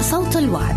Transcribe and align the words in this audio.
صوت 0.00 0.36
الوعد. 0.36 0.76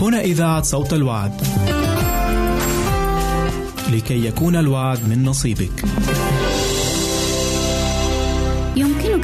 هنا 0.00 0.20
إذاعة 0.20 0.62
صوت 0.62 0.92
الوعد. 0.92 1.42
لكي 3.92 4.26
يكون 4.26 4.56
الوعد 4.56 5.08
من 5.08 5.24
نصيبك. 5.24 5.84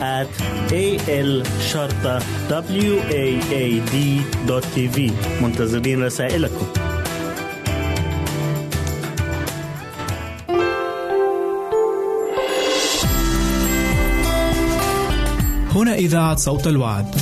at 0.00 0.28
A 0.72 0.98
L 1.08 1.44
شرطة 1.60 2.18
W 2.48 2.92
A 3.10 3.26
A 3.52 3.80
D 3.92 3.96
دوت 4.48 4.64
تي 4.64 4.88
في 4.88 5.10
منتظرين 5.42 6.02
رسائلكم 6.02 6.66
هنا 15.74 15.94
إذاعة 15.94 16.36
صوت 16.36 16.66
الوعد. 16.66 17.14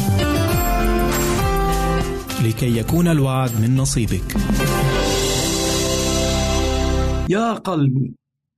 لكي 2.44 2.78
يكون 2.78 3.08
الوعد 3.08 3.50
من 3.60 3.76
نصيبك. 3.76 4.36
يا 7.28 7.52
قلبي 7.52 8.14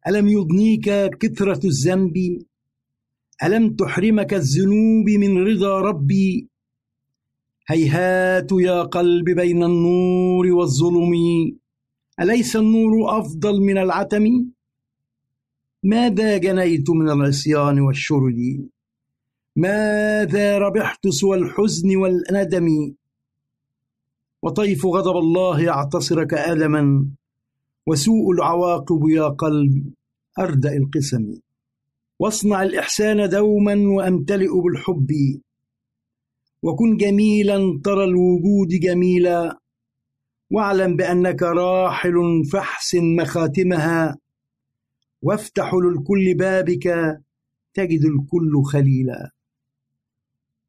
ألم 0.08 0.28
يضنيك 0.28 1.16
كثرة 1.20 1.60
الذنب 1.64 2.12
ألم 3.44 3.76
تحرمك 3.76 4.34
الذنوب 4.34 5.08
من 5.08 5.46
رضا 5.46 5.80
ربي؟ 5.80 6.48
هيهات 7.68 8.50
يا 8.52 8.82
قلب 8.82 9.30
بين 9.30 9.62
النور 9.62 10.46
والظلم. 10.46 11.12
أليس 12.20 12.56
النور 12.56 13.18
أفضل 13.18 13.60
من 13.60 13.78
العتم؟ 13.78 14.24
ماذا 15.82 16.36
جنيت 16.36 16.90
من 16.90 17.10
العصيان 17.10 17.80
والشرد؟ 17.80 18.68
ماذا 19.56 20.58
ربحت 20.58 21.08
سوى 21.08 21.36
الحزن 21.38 21.96
والندم؟ 21.96 22.94
وطيف 24.42 24.86
غضب 24.86 25.16
الله 25.16 25.62
يعتصرك 25.62 26.34
ألما 26.34 27.06
وسوء 27.86 28.32
العواقب 28.32 29.08
يا 29.08 29.28
قلبي 29.28 29.84
أردأ 30.38 30.76
القسم. 30.76 31.40
واصنع 32.20 32.62
الإحسان 32.62 33.28
دوما 33.28 33.74
وأمتلئ 33.96 34.50
بالحب. 34.64 35.10
وكن 36.62 36.96
جميلا 36.96 37.80
ترى 37.84 38.04
الوجود 38.04 38.68
جميلا. 38.68 39.58
واعلم 40.50 40.96
بأنك 40.96 41.42
راحل 41.42 42.14
فاحسن 42.52 43.16
مخاتمها. 43.16 44.18
وافتح 45.22 45.74
للكل 45.74 46.34
بابك 46.34 46.86
تجد 47.74 48.04
الكل 48.04 48.62
خليلا. 48.64 49.30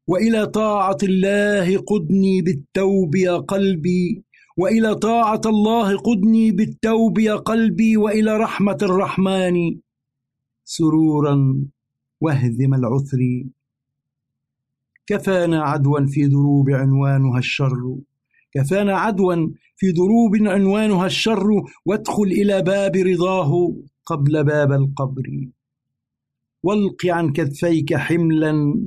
وإلى 0.06 0.46
طاعة 0.46 0.98
الله 1.02 1.78
قدني 1.78 2.42
بالتوب 2.42 3.14
يا 3.14 3.36
قلبي. 3.36 4.24
وإلى 4.56 4.94
طاعة 4.94 5.40
الله 5.46 5.96
قدني 5.98 6.52
بالتوب 6.52 7.18
يا 7.18 7.34
قلبي. 7.34 7.96
وإلى 7.96 8.36
رحمة 8.36 8.78
الرحمن 8.82 9.81
سرورا 10.64 11.64
واهذم 12.20 12.74
العثر. 12.74 13.44
كفانا 15.06 15.62
عدوا 15.62 16.06
في 16.06 16.28
دروب 16.28 16.70
عنوانها 16.70 17.38
الشر. 17.38 17.96
كفانا 18.54 18.98
عدوا 18.98 19.50
في 19.76 19.92
دروب 19.92 20.36
عنوانها 20.36 21.06
الشر. 21.06 21.46
وادخل 21.86 22.22
إلى 22.22 22.62
باب 22.62 22.96
رضاه 22.96 23.76
قبل 24.06 24.44
باب 24.44 24.72
القبر. 24.72 25.48
والق 26.62 27.06
عن 27.06 27.32
كتفيك 27.32 27.94
حملا. 27.94 28.82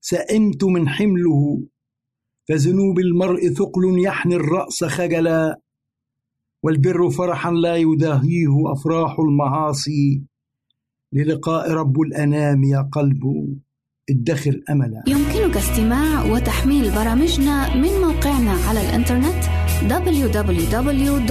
سئمت 0.00 0.64
من 0.64 0.88
حمله. 0.88 1.62
فذنوب 2.48 2.98
المرء 2.98 3.48
ثقل 3.48 4.02
يحني 4.04 4.36
الرأس 4.36 4.84
خجلا. 4.84 5.60
والبر 6.62 7.10
فرحا 7.10 7.50
لا 7.50 7.76
يداهيه 7.76 8.72
أفراح 8.72 9.18
المعاصي. 9.18 10.29
للقاء 11.12 11.70
رب 11.70 12.00
الأنام 12.00 12.64
يا 12.64 12.88
قلب 12.92 13.22
ادخر 14.10 14.60
أملا. 14.70 15.02
يمكنك 15.06 15.56
استماع 15.56 16.24
وتحميل 16.24 16.90
برامجنا 16.90 17.76
من 17.76 17.90
موقعنا 18.00 18.52
على 18.68 18.80
الإنترنت 18.80 19.44
www.awr.org 19.88 21.30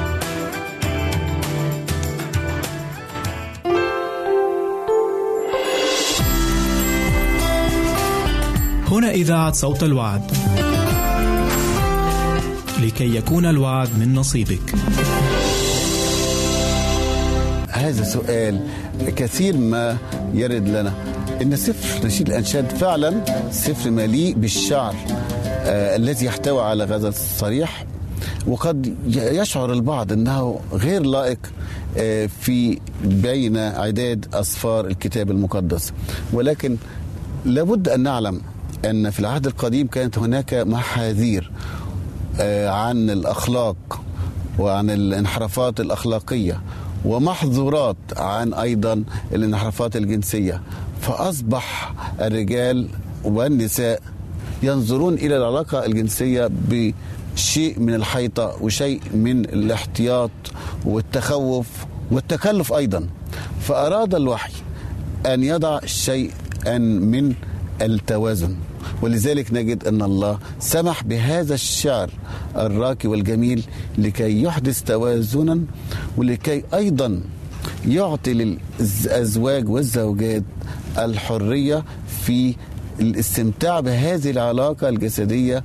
هنا 8.91 9.11
إذاعة 9.11 9.51
صوت 9.53 9.83
الوعد. 9.83 10.21
لكي 12.81 13.15
يكون 13.15 13.45
الوعد 13.45 13.89
من 13.99 14.13
نصيبك. 14.13 14.75
هذا 17.69 18.03
سؤال 18.03 18.59
كثير 19.15 19.57
ما 19.57 19.97
يرد 20.33 20.67
لنا 20.67 20.93
إن 21.41 21.55
سفر 21.55 22.07
نشيد 22.07 22.27
الأنشاد 22.27 22.69
فعلا 22.69 23.13
سفر 23.51 23.89
مليء 23.89 24.33
بالشعر 24.33 24.95
آه 25.65 25.95
الذي 25.95 26.25
يحتوي 26.25 26.61
على 26.63 26.83
غزل 26.83 27.13
صريح 27.13 27.85
وقد 28.47 28.95
يشعر 29.15 29.73
البعض 29.73 30.11
إنه 30.11 30.59
غير 30.73 31.01
لائق 31.03 31.37
آه 31.97 32.29
في 32.41 32.79
بين 33.03 33.57
عداد 33.57 34.25
اسفار 34.33 34.87
الكتاب 34.87 35.31
المقدس 35.31 35.93
ولكن 36.33 36.77
لابد 37.45 37.89
أن 37.89 38.03
نعلم 38.03 38.41
أن 38.85 39.09
في 39.09 39.19
العهد 39.19 39.47
القديم 39.47 39.87
كانت 39.87 40.17
هناك 40.17 40.53
محاذير 40.53 41.51
آه، 42.39 42.69
عن 42.69 43.09
الأخلاق 43.09 44.01
وعن 44.59 44.89
الانحرافات 44.89 45.79
الأخلاقية 45.79 46.61
ومحظورات 47.05 47.97
عن 48.17 48.53
أيضا 48.53 49.03
الانحرافات 49.33 49.95
الجنسية. 49.95 50.61
فأصبح 51.01 51.93
الرجال 52.21 52.87
والنساء 53.23 54.01
ينظرون 54.63 55.13
إلى 55.13 55.37
العلاقة 55.37 55.85
الجنسية 55.85 56.49
بشيء 56.51 57.79
من 57.79 57.93
الحيطة 57.93 58.57
وشيء 58.61 59.01
من 59.13 59.45
الاحتياط 59.45 60.31
والتخوف 60.85 61.67
والتكلف 62.11 62.73
أيضا. 62.73 63.07
فأراد 63.61 64.15
الوحي 64.15 64.53
أن 65.25 65.43
يضع 65.43 65.79
شيئا 65.85 66.77
من 66.77 67.33
التوازن. 67.81 68.55
ولذلك 69.01 69.53
نجد 69.53 69.87
أن 69.87 70.01
الله 70.01 70.39
سمح 70.59 71.03
بهذا 71.03 71.53
الشعر 71.53 72.09
الراقي 72.55 73.09
والجميل 73.09 73.63
لكي 73.97 74.43
يحدث 74.43 74.83
توازنا 74.83 75.59
ولكي 76.17 76.63
أيضا 76.73 77.21
يعطي 77.87 78.33
للأزواج 78.33 79.69
والزوجات 79.69 80.43
الحرية 80.97 81.83
في 82.25 82.55
الاستمتاع 82.99 83.79
بهذه 83.79 84.29
العلاقة 84.31 84.89
الجسدية 84.89 85.63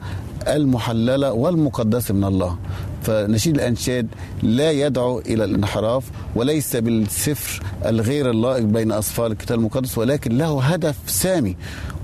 المحللة 0.49 1.33
والمقدسة 1.33 2.15
من 2.15 2.25
الله. 2.25 2.57
فنشيد 3.03 3.55
الأنشاد 3.55 4.07
لا 4.43 4.71
يدعو 4.71 5.19
إلى 5.19 5.45
الانحراف 5.45 6.05
وليس 6.35 6.77
بالسفر 6.77 7.63
الغير 7.87 8.31
اللائق 8.31 8.65
بين 8.65 8.93
اصفار 8.93 9.27
الكتاب 9.27 9.59
المقدس 9.59 9.99
ولكن 9.99 10.39
له 10.39 10.63
هدف 10.63 10.97
سامي 11.07 11.57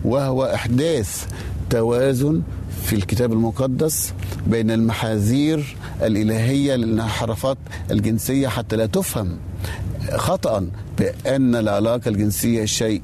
وهو 0.04 0.44
إحداث 0.44 1.26
توازن 1.70 2.42
في 2.84 2.92
الكتاب 2.96 3.32
المقدس 3.32 4.12
بين 4.46 4.70
المحاذير 4.70 5.76
الإلهية 6.02 6.74
للانحرافات 6.74 7.58
الجنسية 7.90 8.48
حتى 8.48 8.76
لا 8.76 8.86
تفهم 8.86 9.36
خطأ 10.16 10.66
بأن 10.98 11.54
العلاقة 11.54 12.08
الجنسية 12.08 12.64
شيء 12.64 13.02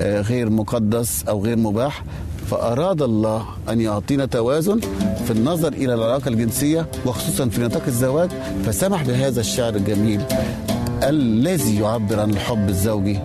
آه، 0.00 0.20
غير 0.20 0.50
مقدس 0.50 1.24
أو 1.28 1.44
غير 1.44 1.56
مباح. 1.56 2.04
فأراد 2.50 3.02
الله 3.02 3.46
أن 3.68 3.80
يعطينا 3.80 4.26
توازن 4.26 4.80
في 5.24 5.30
النظر 5.30 5.72
إلى 5.72 5.94
العلاقة 5.94 6.28
الجنسية 6.28 6.86
وخصوصا 7.06 7.48
في 7.48 7.60
نطاق 7.60 7.82
الزواج. 7.86 8.30
فسمح 8.66 9.02
بهذا 9.02 9.40
الشعر 9.40 9.74
الجميل 9.74 10.20
الذي 11.02 11.76
يعبر 11.80 12.20
عن 12.20 12.30
الحب 12.30 12.68
الزوجي 12.68 13.18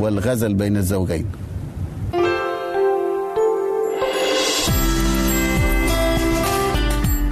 والغزل 0.00 0.54
بين 0.54 0.76
الزوجين. 0.76 1.26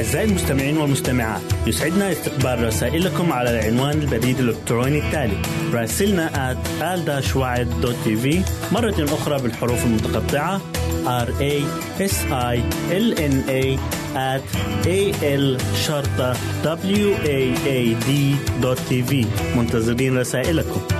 أعزائي 0.00 0.24
المستمعين 0.24 0.78
والمستمعات 0.78 1.40
يسعدنا 1.66 2.12
استقبال 2.12 2.64
رسائلكم 2.64 3.32
على 3.32 3.50
العنوان 3.50 4.02
البريد 4.02 4.38
الإلكتروني 4.40 4.98
التالي 4.98 5.42
راسلنا 5.72 6.54
at 6.54 6.82
مرة 8.72 9.04
أخرى 9.04 9.42
بالحروف 9.42 9.84
المتقطعة 9.84 10.60
r 11.06 11.28
a 11.40 11.54
s 11.98 12.16
i 12.30 12.56
l 12.90 13.06
n 13.32 13.34
a 13.48 13.78
at 14.14 14.46
a 14.86 15.00
l 15.22 15.58
شرطة 15.86 16.32
w 16.62 17.14
a 17.24 17.38
a 17.66 17.80
d 18.06 19.26
منتظرين 19.56 20.18
رسائلكم. 20.18 20.99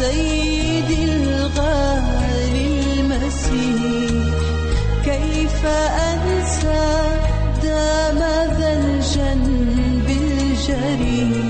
سيدي 0.00 1.04
الغالي 1.04 2.80
المسيح 3.00 4.34
كيف 5.04 5.66
أنسى 6.10 6.92
دام 7.62 8.18
ذا 8.58 8.72
الجنب 8.80 10.06
الجريح 10.08 11.49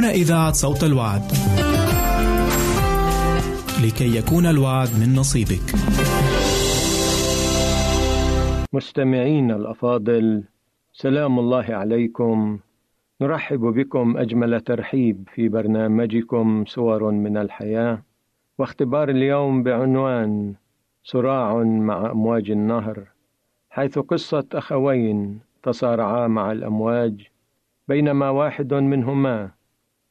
هنا 0.00 0.10
إذاعة 0.10 0.52
صوت 0.52 0.84
الوعد. 0.84 1.22
لكي 3.84 4.16
يكون 4.16 4.46
الوعد 4.46 4.88
من 5.00 5.14
نصيبك. 5.14 5.66
مستمعين 8.72 9.50
الأفاضل 9.50 10.44
سلام 10.92 11.38
الله 11.38 11.64
عليكم 11.68 12.58
نرحب 13.20 13.60
بكم 13.60 14.16
أجمل 14.16 14.60
ترحيب 14.60 15.28
في 15.34 15.48
برنامجكم 15.48 16.64
صور 16.66 17.10
من 17.10 17.36
الحياة 17.36 18.02
واختبار 18.58 19.08
اليوم 19.08 19.62
بعنوان 19.62 20.54
صراع 21.04 21.62
مع 21.62 22.10
أمواج 22.10 22.50
النهر 22.50 23.04
حيث 23.70 23.98
قصة 23.98 24.46
أخوين 24.54 25.40
تصارعا 25.62 26.28
مع 26.28 26.52
الأمواج 26.52 27.26
بينما 27.88 28.30
واحد 28.30 28.74
منهما 28.74 29.59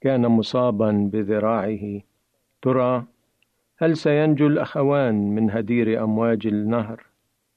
كان 0.02 0.28
مصابا 0.28 1.10
بذراعه. 1.14 2.02
ترى 2.62 3.06
هل 3.78 3.98
سينجو 3.98 4.48
الأخوان 4.48 5.36
من 5.36 5.52
هدير 5.52 6.04
أمواج 6.04 6.48
النهر؟ 6.48 7.06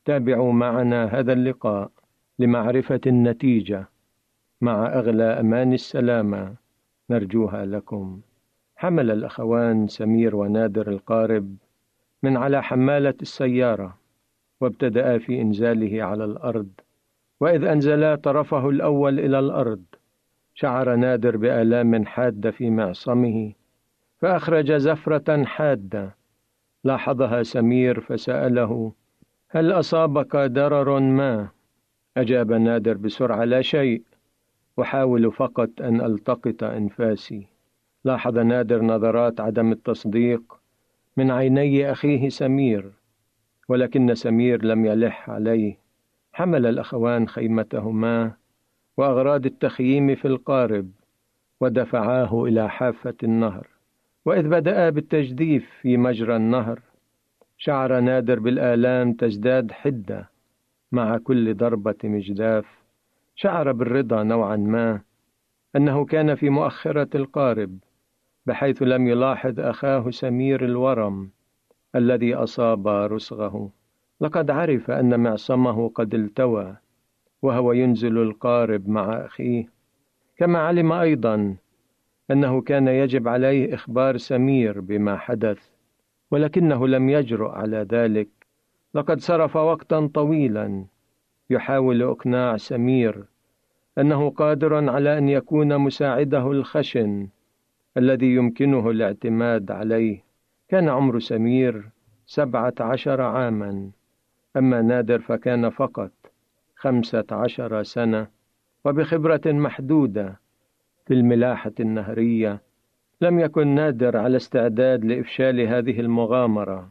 تابعوا 0.04 0.52
معنا 0.52 1.04
هذا 1.04 1.32
اللقاء 1.32 1.90
لمعرفة 2.38 3.00
النتيجة 3.06 3.88
مع 4.60 4.86
أغلى 4.86 5.24
أمان 5.24 5.72
السلامة. 5.72 6.54
نرجوها 7.10 7.64
لكم. 7.64 8.20
حمل 8.76 9.10
الأخوان 9.10 9.86
سمير 9.86 10.36
ونادر 10.36 10.88
القارب 10.88 11.56
من 12.22 12.36
على 12.36 12.62
حمالة 12.62 13.14
السيارة 13.22 13.98
وابتدأ 14.60 15.18
في 15.18 15.40
إنزاله 15.40 16.04
على 16.04 16.24
الأرض 16.24 16.68
وإذ 17.40 17.64
أنزلا 17.64 18.14
طرفه 18.14 18.68
الأول 18.68 19.20
إلى 19.20 19.38
الأرض. 19.38 19.82
شعر 20.54 20.94
نادر 20.96 21.36
بآلام 21.36 22.06
حادة 22.06 22.50
في 22.50 22.70
معصمه 22.70 23.52
فأخرج 24.18 24.72
زفرة 24.72 25.44
حادة. 25.44 26.16
لاحظها 26.84 27.42
سمير 27.42 28.00
فسأله 28.00 28.92
هل 29.48 29.72
أصابك 29.72 30.36
ضرر 30.36 31.00
ما؟ 31.00 31.48
أجاب 32.16 32.52
نادر 32.52 32.94
بسرعة 32.94 33.44
لا 33.44 33.60
شيء. 33.60 34.02
أحاول 34.80 35.32
فقط 35.32 35.70
أن 35.80 36.00
ألتقط 36.00 36.64
أنفاسي. 36.64 37.46
لاحظ 38.04 38.38
نادر 38.38 38.82
نظرات 38.82 39.40
عدم 39.40 39.72
التصديق. 39.72 40.42
من 41.16 41.30
عيني 41.30 41.92
أخيه 41.92 42.28
سمير 42.28 42.92
ولكن 43.68 44.14
سمير 44.14 44.64
لم 44.64 44.86
يلح 44.86 45.30
عليه. 45.30 45.78
حمل 46.32 46.66
الأخوان 46.66 47.28
خيمتهما. 47.28 48.32
وأغراض 48.96 49.46
التخييم 49.46 50.14
في 50.14 50.28
القارب 50.28 50.90
ودفعاه 51.60 52.44
إلى 52.44 52.70
حافة 52.70 53.14
النهر. 53.22 53.66
وإذ 54.24 54.48
بدأ 54.48 54.90
بالتجديف 54.90 55.70
في 55.80 55.96
مجرى 55.96 56.36
النهر 56.36 56.80
شعر 57.56 58.00
نادر 58.00 58.38
بالآلام 58.38 59.12
تزداد 59.12 59.72
حدة 59.72 60.30
مع 60.92 61.18
كل 61.18 61.54
ضربة 61.54 61.94
مجداف. 62.04 62.64
شعر 63.34 63.72
بالرضا 63.72 64.22
نوعا 64.22 64.56
ما 64.56 65.00
أنه 65.76 66.04
كان 66.04 66.34
في 66.34 66.50
مؤخرة 66.50 67.08
القارب 67.14 67.78
بحيث 68.46 68.82
لم 68.82 69.08
يلاحظ 69.08 69.60
أخاه 69.60 70.10
سمير 70.10 70.64
الورم 70.64 71.30
الذي 71.94 72.34
أصاب 72.34 72.88
رسغه. 72.88 73.70
لقد 74.20 74.50
عرف 74.50 74.90
أن 74.90 75.20
معصمه 75.20 75.88
قد 75.88 76.14
التوى. 76.14 76.76
وهو 77.42 77.72
ينزل 77.72 78.18
القارب 78.18 78.88
مع 78.88 79.24
أخيه. 79.24 79.68
كما 80.36 80.58
علم 80.58 80.92
أيضا 80.92 81.56
أنه 82.30 82.60
كان 82.60 82.88
يجب 82.88 83.28
عليه 83.28 83.74
إخبار 83.74 84.16
سمير 84.16 84.80
بما 84.80 85.16
حدث 85.16 85.68
ولكنه 86.30 86.88
لم 86.88 87.08
يجرؤ 87.08 87.50
على 87.50 87.86
ذلك. 87.90 88.28
لقد 88.94 89.20
صرف 89.20 89.56
وقتا 89.56 90.10
طويلا 90.14 90.84
يحاول 91.50 92.02
إقناع 92.02 92.56
سمير 92.56 93.24
أنه 93.98 94.30
قادر 94.30 94.90
على 94.90 95.18
أن 95.18 95.28
يكون 95.28 95.78
مساعده 95.78 96.50
الخشن 96.50 97.28
الذي 97.96 98.34
يمكنه 98.34 98.90
الاعتماد 98.90 99.70
عليه. 99.70 100.24
كان 100.68 100.88
عمر 100.88 101.18
سمير 101.18 101.88
سبعة 102.26 102.74
عشر 102.80 103.20
عاما 103.20 103.90
أما 104.56 104.82
نادر 104.82 105.18
فكان 105.18 105.70
فقط. 105.70 106.12
خمسة 106.82 107.24
عشر 107.30 107.82
سنة 107.82 108.26
وبخبرة 108.84 109.40
محدودة 109.46 110.40
في 111.06 111.14
الملاحة 111.14 111.72
النهرية 111.80 112.62
لم 113.20 113.40
يكن 113.40 113.68
نادر 113.68 114.16
على 114.16 114.36
استعداد 114.36 115.04
لإفشال 115.04 115.60
هذه 115.60 116.00
المغامرة 116.00 116.88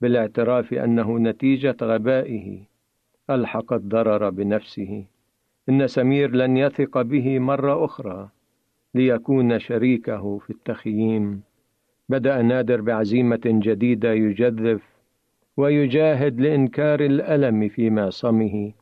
بالاعتراف 0.00 0.74
أنه 0.74 1.18
نتيجة 1.18 1.76
غبائه. 1.82 2.60
ألحق 3.30 3.72
الضرر 3.72 4.30
بنفسه. 4.30 5.04
إن 5.68 5.86
سمير 5.86 6.30
لن 6.30 6.56
يثق 6.56 7.02
به 7.02 7.38
مرة 7.38 7.84
أخرى 7.84 8.28
ليكون 8.94 9.58
شريكه 9.58 10.38
في 10.38 10.50
التخييم. 10.50 11.42
بدأ 12.08 12.42
نادر 12.42 12.80
بعزيمة 12.80 13.40
جديدة 13.46 14.12
يجذف 14.12 14.82
ويجاهد 15.56 16.40
لإنكار 16.40 17.00
الألم 17.00 17.68
في 17.68 17.90
معصمه. 17.90 18.79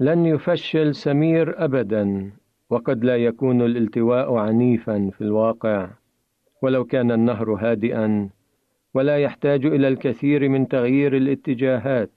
لن 0.00 0.26
يفشل 0.26 0.94
سمير 0.94 1.64
أبدا 1.64 2.32
وقد 2.70 3.04
لا 3.04 3.16
يكون 3.16 3.62
الالتواء 3.62 4.34
عنيفا 4.34 5.10
في 5.10 5.20
الواقع. 5.20 5.90
ولو 6.62 6.84
كان 6.84 7.12
النهر 7.12 7.52
هادئا 7.54 8.28
ولا 8.94 9.18
يحتاج 9.18 9.66
إلى 9.66 9.88
الكثير 9.88 10.48
من 10.48 10.68
تغيير 10.68 11.16
الاتجاهات 11.16 12.10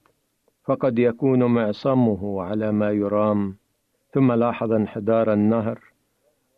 فقد 0.65 0.99
يكون 0.99 1.43
معصمه 1.43 2.41
على 2.41 2.71
ما 2.71 2.91
يرام. 2.91 3.57
ثم 4.13 4.31
لاحظ 4.31 4.71
انحدار 4.71 5.33
النهر 5.33 5.79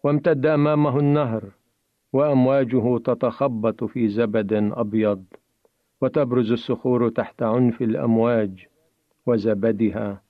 وامتد 0.04 0.46
أمامه 0.46 1.00
النهر 1.00 1.44
وأمواجه 2.14 2.98
تتخبط 2.98 3.84
في 3.84 4.08
زبد 4.08 4.54
أبيض 4.54 5.24
وتبرز 6.02 6.52
الصخور 6.52 7.10
تحت 7.10 7.44
عنف 7.44 7.82
الأمواج 7.82 8.68
وزبدها. 9.26 10.22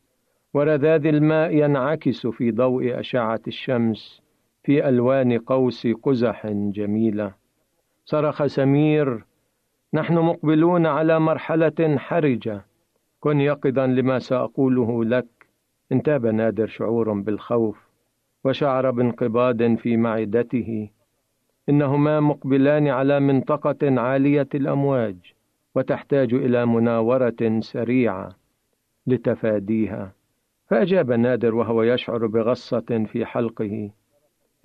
ورذاذ 0.53 1.05
الماء 1.05 1.55
ينعكس 1.55 2.27
في 2.27 2.51
ضوء 2.51 2.99
أشعة 2.99 3.41
الشمس 3.47 4.21
في 4.63 4.89
ألوان 4.89 5.37
قوس 5.37 5.87
قزح 5.87 6.47
جميلة. 6.47 7.33
صرخ 8.05 8.45
سمير 8.45 9.25
نحن 9.93 10.13
مقبلون 10.13 10.85
على 10.85 11.19
مرحلة 11.19 11.97
حرجة. 11.97 12.65
كن 13.19 13.41
يقظا 13.41 13.87
لما 13.87 14.19
سأقوله 14.19 15.05
لك. 15.05 15.27
انتاب 15.91 16.25
نادر 16.25 16.67
شعور 16.67 17.13
بالخوف 17.13 17.77
وشعر 18.43 18.91
بانقباض 18.91 19.75
في 19.75 19.97
معدته. 19.97 20.89
إنهما 21.69 22.19
مقبلان 22.19 22.87
على 22.87 23.19
منطقة 23.19 24.01
عالية 24.01 24.47
الأمواج 24.55 25.15
وتحتاج 25.75 26.33
إلى 26.33 26.65
مناورة 26.65 27.59
سريعة 27.59 28.35
لتفاديها. 29.07 30.20
فأجاب 30.71 31.11
نادر 31.11 31.55
وهو 31.55 31.83
يشعر 31.83 32.27
بغصة 32.27 33.05
في 33.11 33.25
حلقه. 33.25 33.89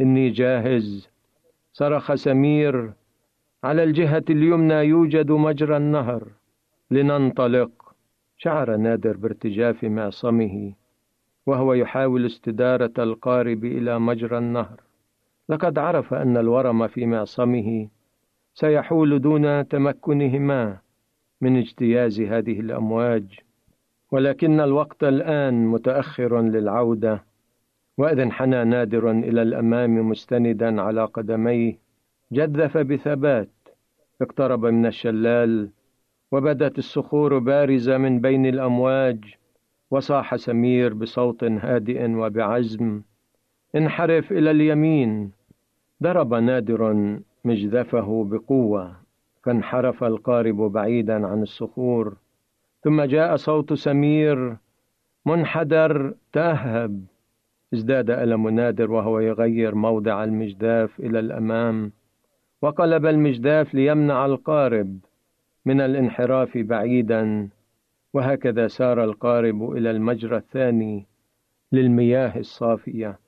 إني 0.00 0.30
جاهز. 0.30 1.08
صرخ 1.72 2.14
سمير. 2.14 2.92
على 3.64 3.84
الجهة 3.84 4.24
اليمنى 4.30 4.74
يوجد 4.74 5.30
مجرى 5.30 5.76
النهر. 5.76 6.28
لننطلق. 6.90 7.70
شعر 8.36 8.76
نادر 8.76 9.16
بارتجاف 9.16 9.84
معصمه. 9.84 10.72
وهو 11.46 11.74
يحاول 11.74 12.26
استدارة 12.26 12.92
القارب 12.98 13.64
إلى 13.64 13.98
مجرى 13.98 14.38
النهر. 14.38 14.80
لقد 15.48 15.78
عرف 15.78 16.14
أن 16.14 16.36
الورم 16.36 16.86
في 16.88 17.06
معصمه. 17.06 17.88
سيحول 18.54 19.18
دون 19.18 19.68
تمكنهما 19.68 20.78
من 21.40 21.56
اجتياز 21.56 22.20
هذه 22.20 22.60
الأمواج. 22.60 23.45
ولكن 24.16 24.60
الوقت 24.60 25.04
الآن 25.04 25.66
متأخر 25.66 26.40
للعودة 26.40 27.24
وإذ 27.98 28.18
انحنى 28.18 28.64
نادر 28.64 29.10
إلى 29.10 29.42
الأمام 29.42 30.08
مستندا 30.08 30.82
على 30.82 31.04
قدميه. 31.04 31.78
جدف 32.32 32.78
بثبات 32.78 33.50
اقترب 34.22 34.66
من 34.66 34.86
الشلال 34.86 35.70
وبدت 36.32 36.78
الصخور 36.78 37.38
بارزة 37.38 37.98
من 37.98 38.20
بين 38.20 38.46
الأمواج 38.46 39.34
وصاح 39.90 40.36
سمير 40.36 40.94
بصوت 40.94 41.44
هادئ 41.44 42.10
وبعزم. 42.10 43.02
انحرف 43.74 44.32
إلى 44.32 44.50
اليمين 44.50 45.30
ضرب 46.02 46.34
نادر 46.34 47.12
مجذفه 47.44 48.24
بقوة 48.30 48.96
فانحرف 49.42 50.04
القارب 50.04 50.56
بعيدا 50.56 51.26
عن 51.26 51.42
الصخور. 51.42 52.16
ثم 52.86 53.02
جاء 53.02 53.36
صوت 53.36 53.72
سمير 53.72 54.56
منحدر 55.26 56.14
تأهب 56.32 57.04
ازداد 57.74 58.10
ألم 58.10 58.48
نادر 58.48 58.90
وهو 58.90 59.20
يغير 59.20 59.74
موضع 59.74 60.24
المجداف 60.24 61.00
إلى 61.00 61.18
الأمام 61.18 61.92
وقلب 62.62 63.06
المجداف 63.06 63.74
ليمنع 63.74 64.26
القارب 64.26 64.98
من 65.64 65.80
الانحراف 65.80 66.58
بعيدا 66.58 67.48
وهكذا 68.14 68.68
سار 68.68 69.04
القارب 69.04 69.72
إلى 69.72 69.90
المجرى 69.90 70.36
الثاني 70.36 71.06
للمياه 71.72 72.38
الصافية. 72.38 73.18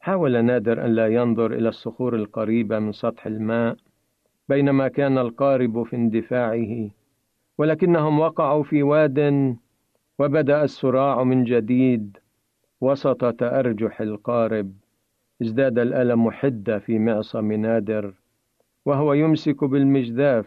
حاول 0.00 0.44
نادر 0.44 0.84
أن 0.84 0.94
لا 0.94 1.06
ينظر 1.08 1.52
إلى 1.52 1.68
الصخور 1.68 2.14
القريبة 2.14 2.78
من 2.78 2.92
سطح 2.92 3.26
الماء 3.26 3.76
بينما 4.48 4.88
كان 4.88 5.18
القارب 5.18 5.82
في 5.82 5.96
اندفاعه. 5.96 6.90
ولكنهم 7.58 8.20
وقعوا 8.20 8.62
في 8.62 8.82
واد 8.82 9.56
وبدأ 10.18 10.64
الصراع 10.64 11.24
من 11.24 11.44
جديد. 11.44 12.18
وسط 12.80 13.24
تأرجح 13.24 14.00
القارب 14.00 14.72
ازداد 15.42 15.78
الألم 15.78 16.30
حدة 16.30 16.78
في 16.78 16.98
معصم 16.98 17.52
نادر 17.52 18.12
وهو 18.86 19.12
يمسك 19.12 19.64
بالمجداف 19.64 20.46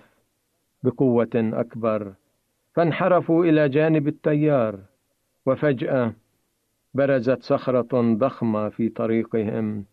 بقوة 0.83 1.29
أكبر. 1.35 2.13
فانحرفوا 2.73 3.45
إلى 3.45 3.69
جانب 3.69 4.07
التيار 4.07 4.79
وفجأة 5.45 6.13
برزت 6.93 7.43
صخرة 7.43 8.15
ضخمة 8.17 8.69
في 8.69 8.89
طريقهم. 8.89 9.85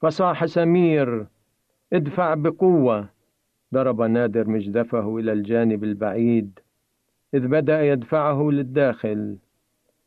فصاح 0.00 0.44
سمير 0.46 1.26
ادفع 1.92 2.34
بقوة. 2.34 3.08
ضرب 3.74 4.02
نادر 4.02 4.48
مجدفه 4.48 5.18
إلى 5.18 5.32
الجانب 5.32 5.84
البعيد 5.84 6.58
إذ 7.34 7.48
بدأ 7.48 7.82
يدفعه 7.82 8.50
للداخل 8.50 9.36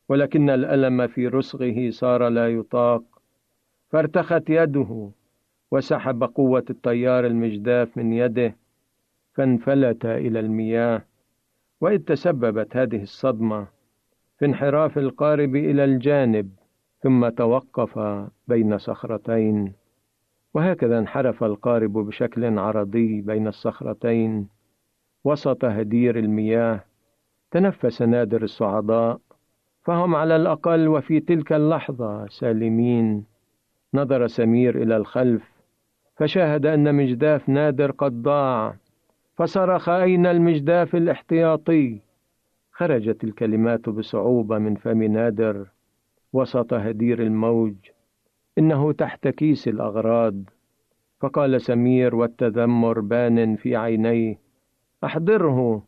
ولكن 0.10 0.50
الألم 0.50 1.08
في 1.08 1.28
رسغه 1.28 1.90
صار 1.90 2.28
لا 2.28 2.50
يطاق 2.50 3.04
فارتخت 3.90 4.50
يده 4.50 5.10
وسحب 5.72 6.24
قوة 6.24 6.66
التيار 6.70 7.26
المجداف 7.26 7.98
من 7.98 8.14
يده 8.14 8.56
فانفلت 9.34 10.06
إلى 10.06 10.40
المياه 10.40 11.02
وإذ 11.82 12.00
تسببت 12.00 12.78
هذه 12.78 13.04
الصدمة 13.04 13.68
في 14.40 14.46
انحراف 14.46 14.98
القارب 14.98 15.56
إلى 15.56 15.84
الجانب 15.84 16.50
ثم 17.02 17.30
توقف 17.30 18.00
بين 18.48 18.78
صخرتين. 18.78 19.74
وهكذا 20.60 21.00
انحرف 21.00 21.44
القارب 21.44 21.94
بشكل 21.94 22.60
عرضي 22.60 23.22
بين 23.22 23.48
الصخرتين 23.48 24.48
وسط 25.24 25.66
هدير 25.66 26.20
المياه. 26.20 26.84
تنفس 27.52 28.02
نادر 28.02 28.44
الصعداء 28.44 29.20
فهم 29.86 30.16
على 30.16 30.36
الأقل 30.36 30.88
وفي 30.88 31.20
تلك 31.20 31.54
اللحظة 31.54 32.28
سالمين. 32.28 33.26
نظر 33.94 34.28
سمير 34.28 34.84
إلى 34.84 34.98
الخلف 34.98 35.44
فشاهد 36.18 36.66
أن 36.66 36.96
مجداف 36.96 37.50
نادر 37.50 37.92
قد 37.92 38.22
ضاع. 38.22 38.76
فصرخ 39.38 39.90
أين 39.90 40.26
المجداف 40.26 40.96
الاحتياطي؟ 40.96 42.00
خرجت 42.72 43.24
الكلمات 43.24 43.90
بصعوبة 43.90 44.58
من 44.58 44.76
فم 44.76 45.04
نادر 45.04 45.68
وسط 46.34 46.74
هدير 46.74 47.22
الموج. 47.22 47.76
إنه 48.60 48.92
تحت 48.92 49.28
كيس 49.28 49.68
الأغراض. 49.68 50.36
فقال 51.20 51.62
سمير 51.62 52.16
والتذمر 52.16 53.00
بان 53.00 53.56
في 53.56 53.76
عينيه 53.76 54.40
أحضره. 55.04 55.84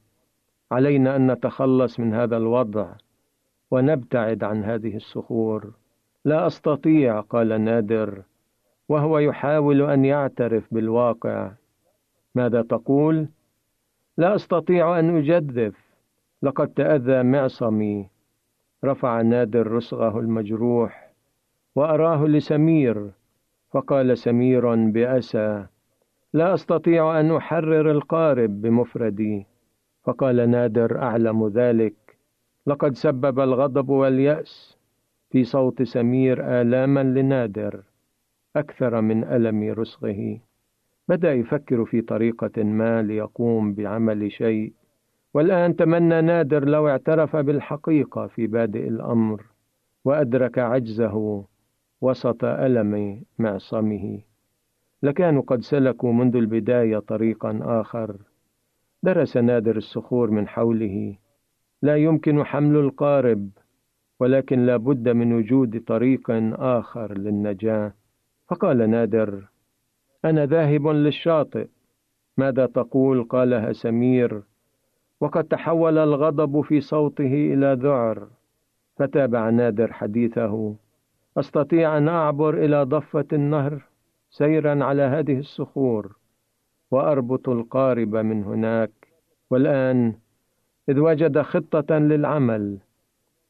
علينا 0.72 1.16
أن 1.16 1.32
نتخلص 1.32 2.00
من 2.00 2.14
هذا 2.14 2.38
الوضع 2.38 2.94
ونبتعد 3.72 4.44
عن 4.44 4.64
هذه 4.64 4.96
الصخور. 4.96 5.74
لا 6.26 6.48
أستطيع 6.48 7.20
قال 7.20 7.62
نادر 7.62 8.24
وهو 8.90 9.20
يحاول 9.20 9.82
أن 9.82 10.06
يعترف 10.06 10.74
بالواقع. 10.74 11.52
ماذا 12.36 12.62
تقول؟ 12.62 13.28
لا 14.18 14.36
أستطيع 14.36 15.00
أن 15.00 15.18
أجدف. 15.18 15.76
لقد 16.44 16.68
تأذى 16.68 17.24
معصمي. 17.24 18.10
رفع 18.86 19.22
نادر 19.22 19.72
رسغه 19.72 20.20
المجروح. 20.20 21.11
وأراه 21.76 22.26
لسمير 22.26 23.12
فقال 23.72 24.18
سمير 24.18 24.76
بأسى 24.76 25.66
لا 26.34 26.54
أستطيع 26.54 27.20
أن 27.20 27.32
أحرر 27.36 27.92
القارب 27.92 28.62
بمفردي. 28.62 29.46
فقال 30.04 30.50
نادر 30.50 31.02
أعلم 31.02 31.48
ذلك 31.48 32.18
لقد 32.68 32.96
سبب 32.96 33.40
الغضب 33.40 33.90
واليأس. 33.90 34.78
في 35.30 35.44
صوت 35.44 35.82
سمير 35.84 36.62
آلاما 36.62 37.04
لنادر 37.04 37.84
أكثر 38.56 39.02
من 39.02 39.24
ألم 39.24 39.64
رسغه 39.64 40.40
بدأ 41.08 41.34
يفكر 41.34 41.86
في 41.86 42.02
طريقة 42.02 42.64
ما 42.64 43.02
ليقوم 43.02 43.74
بعمل 43.74 44.32
شيء 44.32 44.74
والآن 45.34 45.76
تمنى 45.76 46.22
نادر 46.22 46.66
لو 46.66 46.88
اعترف 46.88 47.36
بالحقيقة 47.36 48.28
في 48.28 48.48
بادئ 48.48 48.88
الأمر 48.88 49.46
وأدرك 50.06 50.60
عجزه. 50.60 51.46
وسط 52.02 52.44
ألم 52.44 53.24
معصمه. 53.40 54.22
لكانوا 55.04 55.42
قد 55.42 55.62
سلكوا 55.62 56.14
منذ 56.14 56.36
البداية 56.36 57.00
طريقا 57.00 57.60
آخر. 57.64 58.18
درس 59.04 59.38
نادر 59.38 59.78
الصخور 59.78 60.32
من 60.32 60.48
حوله. 60.48 61.16
لا 61.82 61.96
يمكن 61.98 62.44
حمل 62.44 62.76
القارب 62.76 63.50
ولكن 64.20 64.66
لا 64.66 64.78
بد 64.78 65.10
من 65.10 65.34
وجود 65.34 65.84
طريق 65.88 66.26
آخر 66.60 67.18
للنجاة. 67.18 67.94
فقال 68.48 68.90
نادر 68.90 69.48
أنا 70.26 70.46
ذاهب 70.46 70.88
للشاطئ. 70.88 71.68
ماذا 72.38 72.66
تقول؟ 72.66 73.24
قالها 73.24 73.74
سمير 73.74 74.44
وقد 75.22 75.44
تحول 75.44 75.98
الغضب 75.98 76.62
في 76.62 76.82
صوته 76.82 77.54
إلى 77.54 77.78
ذعر. 77.82 78.28
فتابع 78.96 79.50
نادر 79.50 79.94
حديثه. 79.94 80.76
أستطيع 81.38 81.98
أن 81.98 82.08
أعبر 82.08 82.54
إلى 82.66 82.84
ضفة 82.84 83.26
النهر 83.34 83.84
سيرا 84.30 84.84
على 84.84 85.02
هذه 85.02 85.40
الصخور 85.40 86.16
وأربط 86.92 87.50
القارب 87.50 88.16
من 88.16 88.44
هناك. 88.44 88.92
والآن 89.50 90.16
إذ 90.90 91.00
وجد 91.00 91.42
خطة 91.42 91.98
للعمل 91.98 92.78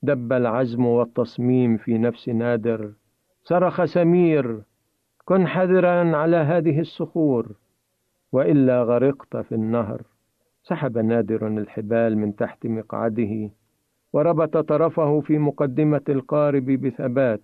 دب 0.04 0.34
العزم 0.34 0.86
والتصميم 0.86 1.78
في 1.78 1.98
نفس 1.98 2.30
نادر. 2.30 2.92
صرخ 3.44 3.86
سمير 3.86 4.62
كن 5.26 5.48
حذرا 5.48 6.18
على 6.18 6.38
هذه 6.38 6.80
الصخور. 6.80 7.48
وإلا 8.32 8.84
غرقت 8.84 9.38
في 9.38 9.56
النهر. 9.56 10.02
سحب 10.64 10.98
نادر 10.98 11.48
الحبال 11.48 12.18
من 12.18 12.36
تحت 12.36 12.66
مقعده 12.66 13.50
وربط 14.14 14.58
طرفه 14.58 15.20
في 15.20 15.38
مقدمة 15.38 16.02
القارب 16.10 16.66
بثبات. 16.66 17.42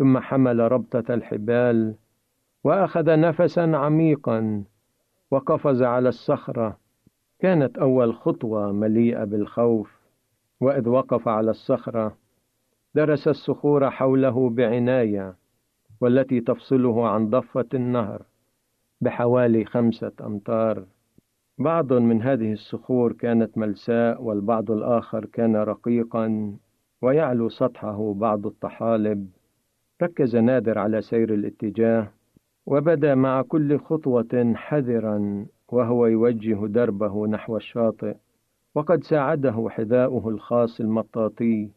ثم 0.00 0.18
حمل 0.18 0.72
ربطة 0.72 1.14
الحبال 1.14 1.94
وأخذ 2.64 3.20
نفسا 3.20 3.60
عميقا 3.60 4.64
وقفز 5.30 5.82
على 5.82 6.08
الصخرة. 6.08 6.78
كانت 7.38 7.78
أول 7.78 8.14
خطوة 8.14 8.72
مليئة 8.72 9.24
بالخوف 9.24 10.00
وإذ 10.60 10.88
وقف 10.88 11.28
على 11.28 11.50
الصخرة 11.50 12.16
درس 12.94 13.28
الصخور 13.28 13.90
حوله 13.90 14.50
بعناية 14.50 15.36
والتي 16.00 16.40
تفصله 16.40 17.08
عن 17.08 17.30
ضفة 17.30 17.68
النهر 17.74 18.22
بحوالي 19.00 19.64
خمسة 19.64 20.12
أمتار. 20.20 20.84
بعض 21.58 21.92
من 21.92 22.22
هذه 22.22 22.52
الصخور 22.52 23.12
كانت 23.12 23.58
ملساء 23.58 24.22
والبعض 24.22 24.70
الآخر 24.70 25.24
كان 25.24 25.56
رقيقا 25.56 26.56
ويعلو 27.02 27.48
سطحه 27.48 28.14
بعض 28.14 28.46
الطحالب. 28.46 29.39
ركز 30.02 30.36
نادر 30.36 30.78
على 30.78 31.02
سير 31.02 31.34
الاتجاه 31.34 32.08
وبدا 32.66 33.14
مع 33.14 33.42
كل 33.42 33.78
خطوة 33.78 34.52
حذرا 34.56 35.46
وهو 35.68 36.06
يوجه 36.06 36.66
دربه 36.66 37.26
نحو 37.26 37.56
الشاطئ 37.56 38.16
وقد 38.74 39.04
ساعده 39.04 39.66
حذاؤه 39.70 40.28
الخاص 40.28 40.80
المطاطي 40.80 41.70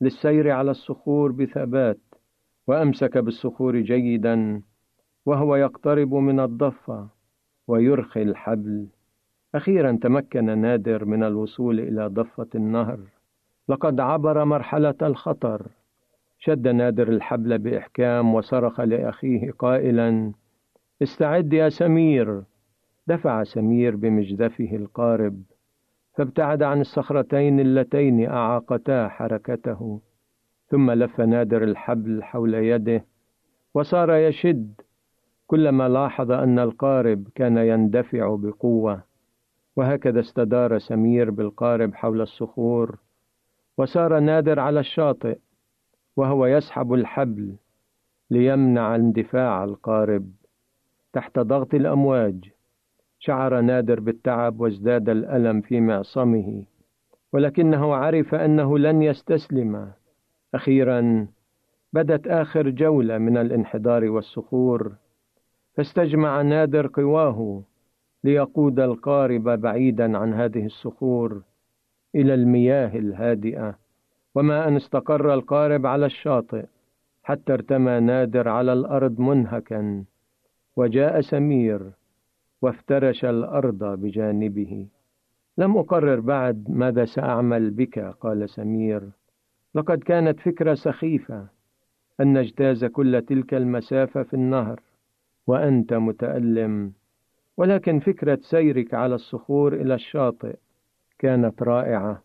للسير 0.00 0.50
على 0.50 0.70
الصخور 0.70 1.32
بثبات 1.32 1.98
وأمسك 2.66 3.18
بالصخور 3.18 3.76
جيدا 3.80 4.62
وهو 5.26 5.56
يقترب 5.56 6.14
من 6.14 6.40
الضفة 6.40 7.08
ويرخي 7.68 8.22
الحبل. 8.22 8.86
أخيرا 9.54 9.98
تمكن 10.02 10.58
نادر 10.58 11.04
من 11.04 11.22
الوصول 11.22 11.80
إلى 11.80 12.06
ضفة 12.06 12.48
النهر 12.54 12.98
لقد 13.68 14.00
عبر 14.00 14.44
مرحلة 14.44 14.94
الخطر. 15.02 15.66
شد 16.42 16.68
نادر 16.68 17.08
الحبل 17.08 17.58
بإحكام 17.58 18.34
وصرخ 18.34 18.80
لأخيه 18.80 19.50
قائلا 19.50 20.32
استعد 21.02 21.52
يا 21.52 21.68
سمير. 21.68 22.42
دفع 23.06 23.42
سمير 23.42 23.96
بمجدفه 23.96 24.76
القارب 24.76 25.42
فابتعد 26.14 26.62
عن 26.62 26.80
الصخرتين 26.80 27.60
اللتين 27.60 28.26
أعاقتا 28.28 29.08
حركته 29.08 30.00
ثم 30.68 30.90
لف 30.90 31.20
نادر 31.20 31.64
الحبل 31.64 32.22
حول 32.22 32.54
يده 32.54 33.04
وصار 33.74 34.14
يشد 34.14 34.80
كلما 35.46 35.88
لاحظ 35.88 36.30
أن 36.30 36.58
القارب 36.58 37.28
كان 37.34 37.58
يندفع 37.58 38.36
بقوة 38.38 39.02
وهكذا 39.76 40.20
استدار 40.20 40.78
سمير 40.78 41.30
بالقارب 41.30 41.94
حول 41.94 42.20
الصخور 42.20 42.98
وسار 43.78 44.18
نادر 44.18 44.60
على 44.60 44.80
الشاطئ 44.80 45.38
وهو 46.20 46.46
يسحب 46.46 46.94
الحبل 46.94 47.56
ليمنع 48.30 48.94
اندفاع 48.94 49.64
القارب 49.64 50.30
تحت 51.12 51.38
ضغط 51.38 51.74
الأمواج. 51.74 52.50
شعر 53.18 53.60
نادر 53.60 54.00
بالتعب 54.00 54.60
وازداد 54.60 55.08
الألم 55.08 55.60
في 55.60 55.80
معصمه 55.80 56.64
ولكنه 57.32 57.94
عرف 57.94 58.34
أنه 58.34 58.78
لن 58.78 59.02
يستسلم. 59.02 59.92
أخيرا 60.54 61.26
بدت 61.92 62.26
آخر 62.26 62.70
جولة 62.70 63.18
من 63.18 63.36
الانحدار 63.36 64.04
والصخور 64.04 64.92
فاستجمع 65.74 66.42
نادر 66.42 66.86
قواه 66.86 67.62
ليقود 68.24 68.80
القارب 68.80 69.48
بعيدا 69.48 70.18
عن 70.18 70.34
هذه 70.34 70.66
الصخور 70.66 71.42
إلى 72.14 72.34
المياه 72.34 72.98
الهادئة. 72.98 73.79
وما 74.34 74.68
أن 74.68 74.76
استقر 74.76 75.34
القارب 75.34 75.86
على 75.86 76.06
الشاطئ 76.06 76.66
حتى 77.22 77.52
ارتمى 77.52 78.00
نادر 78.00 78.48
على 78.48 78.72
الأرض 78.72 79.20
منهكا 79.20 80.04
وجاء 80.76 81.20
سمير 81.20 81.92
وافترش 82.62 83.24
الأرض 83.24 83.84
بجانبه. 83.84 84.86
لم 85.58 85.76
أقرر 85.76 86.20
بعد 86.20 86.70
ماذا 86.70 87.04
سأعمل 87.04 87.70
بك 87.70 87.98
قال 87.98 88.50
سمير. 88.50 89.10
لقد 89.74 89.98
كانت 89.98 90.40
فكرة 90.40 90.74
سخيفة 90.74 91.46
أن 92.20 92.38
نجتاز 92.38 92.84
كل 92.84 93.22
تلك 93.22 93.54
المسافة 93.54 94.22
في 94.22 94.34
النهر 94.34 94.80
وأنت 95.46 95.92
متألم. 95.92 96.92
ولكن 97.56 98.00
فكرة 98.00 98.38
سيرك 98.42 98.94
على 98.94 99.14
الصخور 99.14 99.74
إلى 99.74 99.94
الشاطئ 99.94 100.56
كانت 101.18 101.62
رائعة. 101.62 102.22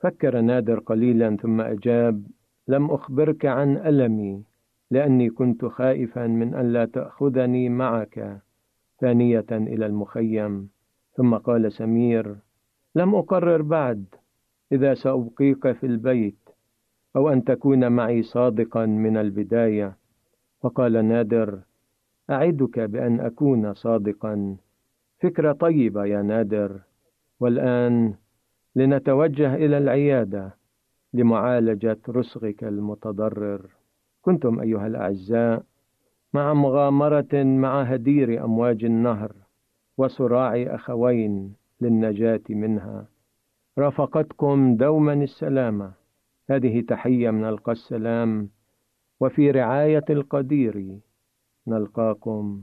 فكر 0.00 0.40
نادر 0.40 0.78
قليلا 0.78 1.36
ثم 1.36 1.60
أجاب 1.60 2.26
لم 2.68 2.90
أخبرك 2.90 3.46
عن 3.46 3.76
ألمي 3.76 4.44
لأني 4.90 5.30
كنت 5.30 5.64
خائفا 5.64 6.26
من 6.26 6.54
أن 6.54 6.72
لا 6.72 6.84
تأخذني 6.84 7.68
معك. 7.68 8.40
ثانية 9.00 9.46
إلى 9.50 9.86
المخيم. 9.86 10.68
ثم 11.16 11.34
قال 11.34 11.72
سمير 11.72 12.36
لم 12.94 13.14
أقرر 13.14 13.62
بعد 13.62 14.04
إذا 14.72 14.94
سأبقيك 14.94 15.72
في 15.72 15.86
البيت 15.86 16.48
أو 17.16 17.28
أن 17.28 17.44
تكون 17.44 17.92
معي 17.92 18.22
صادقا 18.22 18.86
من 18.86 19.16
البداية. 19.16 19.96
فقال 20.60 21.04
نادر 21.04 21.60
أعدك 22.30 22.80
بأن 22.80 23.20
أكون 23.20 23.74
صادقا. 23.74 24.56
فكرة 25.18 25.52
طيبة 25.52 26.04
يا 26.04 26.22
نادر. 26.22 26.80
والآن 27.40 28.14
لنتوجه 28.76 29.54
إلى 29.54 29.78
العيادة 29.78 30.56
لمعالجة 31.14 31.98
رسغك 32.08 32.64
المتضرر. 32.64 33.66
كنتم 34.22 34.60
أيها 34.60 34.86
الأعزاء 34.86 35.62
مع 36.34 36.54
مغامرة 36.54 37.42
مع 37.42 37.82
هدير 37.82 38.44
أمواج 38.44 38.84
النهر 38.84 39.32
وصراع 39.98 40.54
أخوين 40.74 41.54
للنجاة 41.80 42.42
منها. 42.50 43.06
رافقتكم 43.78 44.76
دوما 44.76 45.12
السلامة. 45.12 45.92
هذه 46.50 46.80
تحية 46.80 47.30
من 47.30 47.44
ألقى 47.44 47.72
السلام 47.72 48.48
وفي 49.20 49.50
رعاية 49.50 50.04
القدير 50.10 50.98
نلقاكم. 51.66 52.62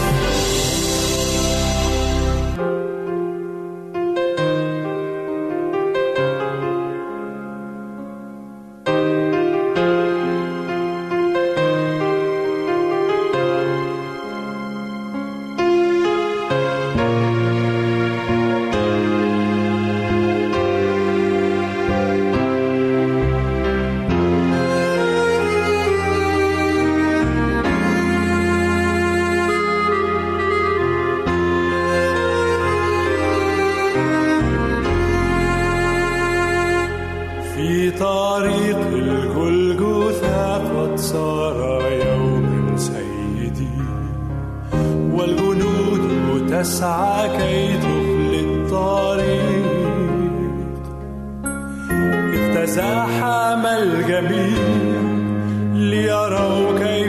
تسعى 46.61 47.29
كي 47.37 47.77
تخلي 47.77 48.39
الطريق. 48.39 49.65
إذ 52.33 52.43
تزاحم 52.55 53.65
الجميع 53.65 55.01
ليروا 55.73 56.79
كيف 56.79 57.00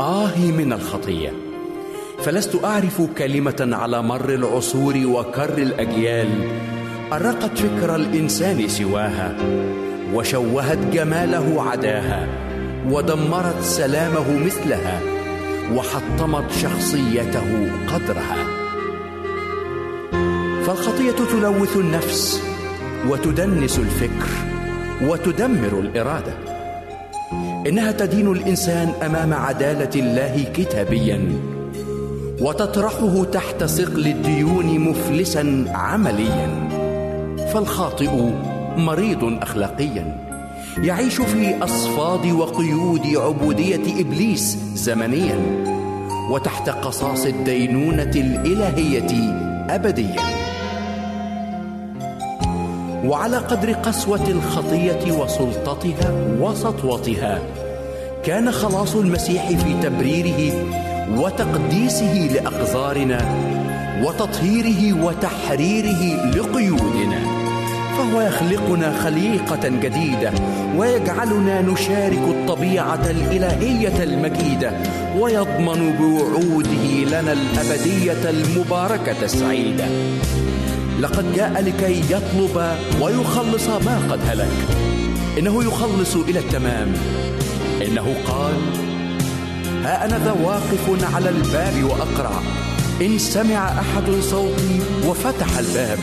آهي 0.00 0.52
من 0.52 0.72
الخطية. 0.72 1.32
فلست 2.18 2.64
أعرف 2.64 3.02
كلمة 3.18 3.68
على 3.72 4.02
مر 4.02 4.28
العصور 4.28 4.94
وكر 5.06 5.58
الأجيال. 5.58 6.28
أرقت 7.12 7.58
فكر 7.58 7.96
الإنسان 7.96 8.68
سواها 8.68 9.36
وشوهت 10.14 10.78
جماله 10.92 11.62
عداها 11.62 12.28
ودمرت 12.90 13.62
سلامه 13.62 14.44
مثلها 14.44 15.00
وحطمت 15.74 16.52
شخصيته 16.52 17.70
قدرها. 17.94 18.36
فالخطية 20.66 21.24
تلوث 21.32 21.76
النفس 21.76 22.42
وتدنس 23.08 23.78
الفكر 23.78 24.28
وتدمر 25.02 25.80
الإرادة. 25.80 26.55
إنها 27.66 27.92
تدين 27.92 28.32
الإنسان 28.32 28.92
أمام 29.02 29.34
عدالة 29.34 29.90
الله 29.96 30.44
كتابيا 30.54 31.20
وتطرحه 32.40 33.24
تحت 33.24 33.64
ثقل 33.64 34.06
الديون 34.06 34.78
مفلسا 34.80 35.64
عمليا. 35.74 36.68
فالخاطئ 37.52 38.10
مريض 38.76 39.38
اخلاقيا. 39.42 40.16
يعيش 40.82 41.20
في 41.20 41.64
أصفاد 41.64 42.26
وقيود 42.26 43.06
عبودية 43.06 44.00
إبليس 44.00 44.58
زمنيا 44.74 45.38
وتحت 46.30 46.68
قصاص 46.68 47.26
الدينونة 47.26 48.12
الإلهية 48.16 49.30
ابديا. 49.70 50.35
وعلى 53.06 53.36
قدر 53.36 53.72
قسوة 53.72 54.28
الخطية 54.28 55.12
وسلطتها 55.12 56.12
وسطوتها 56.40 57.38
كان 58.24 58.52
خلاص 58.52 58.96
المسيح 58.96 59.48
في 59.48 59.74
تبريره 59.82 60.54
وتقديسه 61.18 62.30
لأقذارنا 62.34 63.18
وتطهيره 64.04 65.04
وتحريره 65.04 66.30
لقيودنا. 66.36 67.36
فهو 67.96 68.20
يخلقنا 68.20 68.92
خليقة 69.04 69.68
جديدة 69.68 70.32
ويجعلنا 70.76 71.62
نشارك 71.62 72.22
الطبيعة 72.28 73.10
الإلهية 73.10 74.02
المجيدة 74.02 74.72
ويضمن 75.18 75.92
بوعوده 75.98 77.20
لنا 77.20 77.32
الأبدية 77.32 78.30
المباركة 78.30 79.22
السعيدة. 79.22 79.84
لقد 81.00 81.34
جاء 81.34 81.62
لكي 81.62 82.00
يطلب 82.10 82.76
ويخلص 83.00 83.68
ما 83.68 83.98
قد 84.10 84.20
هلك. 84.26 84.52
إنه 85.38 85.64
يخلص 85.64 86.16
إلى 86.16 86.38
التمام. 86.38 86.92
إنه 87.86 88.14
قال 88.26 88.54
ها 89.84 90.04
أنا 90.04 90.18
ذا 90.24 90.32
واقف 90.32 91.14
على 91.14 91.28
الباب 91.28 91.84
واقرع 91.84 92.42
إن 93.02 93.18
سمع 93.18 93.68
أحد 93.68 94.10
صوتي 94.20 94.80
وفتح 95.06 95.58
الباب. 95.58 95.98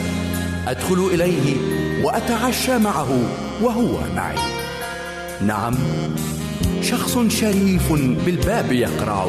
أدخل 0.68 1.10
إليه 1.14 1.56
وأتعشى 2.04 2.78
معه 2.78 3.18
وهو 3.62 3.98
معي. 4.16 4.38
نعم 5.46 5.74
شخص 6.82 7.18
شريف 7.28 7.92
بالباب 8.26 8.72
يقرع 8.72 9.26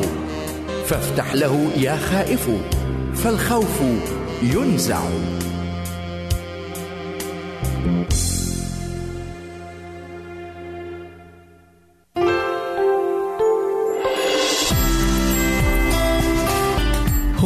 فافتح 0.87 1.33
له 1.33 1.67
يا 1.77 1.97
خائف 1.97 2.49
فالخوف 3.15 3.81
ينزع. 4.43 5.01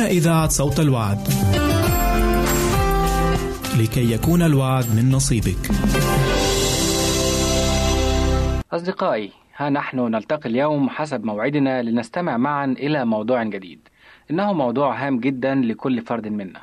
هنا 0.00 0.08
إذاعة 0.08 0.48
صوت 0.48 0.80
الوعد. 0.80 1.18
لكي 3.80 4.12
يكون 4.12 4.42
الوعد 4.42 4.84
من 4.96 5.10
نصيبك. 5.10 5.70
أصدقائي 8.72 9.32
ها 9.56 9.70
نحن 9.70 9.98
نلتقي 9.98 10.48
اليوم 10.50 10.90
حسب 10.90 11.24
موعدنا 11.24 11.82
لنستمع 11.82 12.36
معا 12.36 12.66
إلى 12.66 13.04
موضوع 13.04 13.42
جديد. 13.42 13.88
إنه 14.30 14.52
موضوع 14.52 15.06
هام 15.06 15.20
جدا 15.20 15.54
لكل 15.54 16.02
فرد 16.02 16.28
منا. 16.28 16.60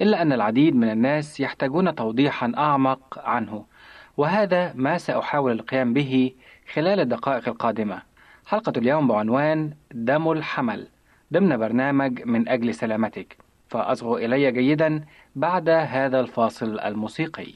إلا 0.00 0.22
أن 0.22 0.32
العديد 0.32 0.76
من 0.76 0.90
الناس 0.90 1.40
يحتاجون 1.40 1.94
توضيحا 1.94 2.52
أعمق 2.56 3.18
عنه. 3.18 3.64
وهذا 4.16 4.72
ما 4.74 4.98
سأحاول 4.98 5.52
القيام 5.52 5.92
به 5.92 6.32
خلال 6.74 7.00
الدقائق 7.00 7.48
القادمة. 7.48 8.02
حلقة 8.46 8.72
اليوم 8.76 9.08
بعنوان 9.08 9.70
دم 9.94 10.32
الحمل. 10.32 10.86
ضمن 11.32 11.56
برنامج 11.56 12.22
من 12.24 12.48
أجل 12.48 12.74
سلامتك. 12.74 13.36
فأصغوا 13.68 14.18
إلي 14.18 14.52
جيدا 14.52 15.04
بعد 15.36 15.68
هذا 15.68 16.20
الفاصل 16.20 16.80
الموسيقي. 16.80 17.52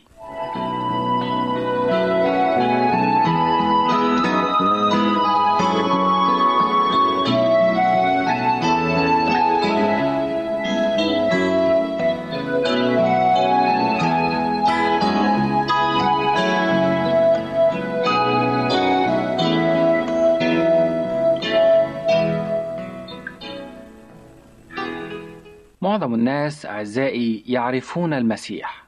معظم 26.00 26.14
الناس 26.14 26.66
أعزائي 26.66 27.44
يعرفون 27.46 28.14
المسيح 28.14 28.84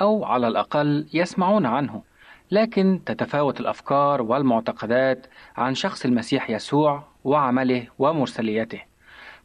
أو 0.00 0.24
على 0.24 0.48
الأقل 0.48 1.06
يسمعون 1.12 1.66
عنه 1.66 2.02
لكن 2.50 3.00
تتفاوت 3.06 3.60
الأفكار 3.60 4.22
والمعتقدات 4.22 5.26
عن 5.56 5.74
شخص 5.74 6.04
المسيح 6.04 6.50
يسوع 6.50 7.02
وعمله 7.24 7.86
ومرسليته 7.98 8.82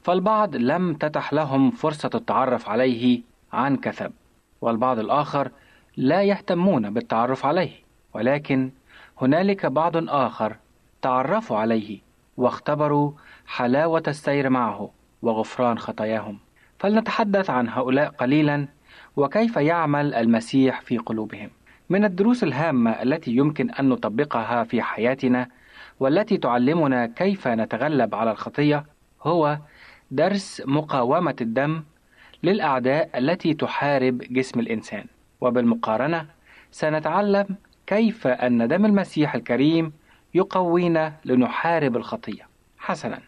فالبعض 0.02 0.56
لم 0.56 0.94
تتح 0.94 1.34
لهم 1.34 1.72
فرصة 1.72 2.10
التعرف 2.16 2.70
عليه 2.70 3.22
عن 3.54 3.78
كثب 3.78 4.12
والبعض 4.62 5.00
الآخر 5.00 5.52
لا 5.98 6.24
يهتمون 6.24 6.94
بالتعرف 6.94 7.46
عليه 7.46 7.74
ولكن 8.14 8.72
هنالك 9.22 9.66
بعض 9.66 10.10
آخر 10.10 10.56
تعرفوا 11.02 11.58
عليه 11.58 12.00
واختبروا 12.38 13.12
حلاوة 13.48 14.04
السير 14.08 14.50
معه 14.50 14.90
وغفران 15.22 15.80
خطاياهم. 15.80 16.40
فلنتحدث 16.80 17.50
عن 17.50 17.70
هؤلاء 17.70 18.10
قليلا 18.10 18.68
وكيف 19.16 19.58
يعمل 19.58 20.14
المسيح 20.14 20.82
في 20.82 20.98
قلوبهم. 20.98 21.50
من 21.90 22.06
الدروس 22.06 22.44
الهامة 22.44 22.92
التي 22.92 23.32
يمكن 23.32 23.70
أن 23.70 23.90
نطبقها 23.90 24.64
في 24.64 24.82
حياتنا 24.82 25.48
والتي 26.00 26.38
تعلمنا 26.38 27.06
كيف 27.06 27.48
نتغلب 27.48 28.16
على 28.16 28.32
الخطية 28.32 28.86
هو 29.24 29.58
درس 30.12 30.62
مقاومة 30.66 31.36
الدم 31.42 31.84
للأعداء 32.44 33.10
التي 33.20 33.54
تحارب 33.54 34.18
جسم 34.18 34.60
الإنسان. 34.60 35.06
وبالمقارنة 35.42 36.26
سنتعلم 36.72 37.48
كيف 37.88 38.28
أن 38.28 38.68
دم 38.68 38.86
المسيح 38.86 39.36
الكريم 39.36 39.94
يقوينا 40.34 41.14
لنحارب 41.26 41.98
الخطية. 41.98 42.48
حسنا. 42.78 43.20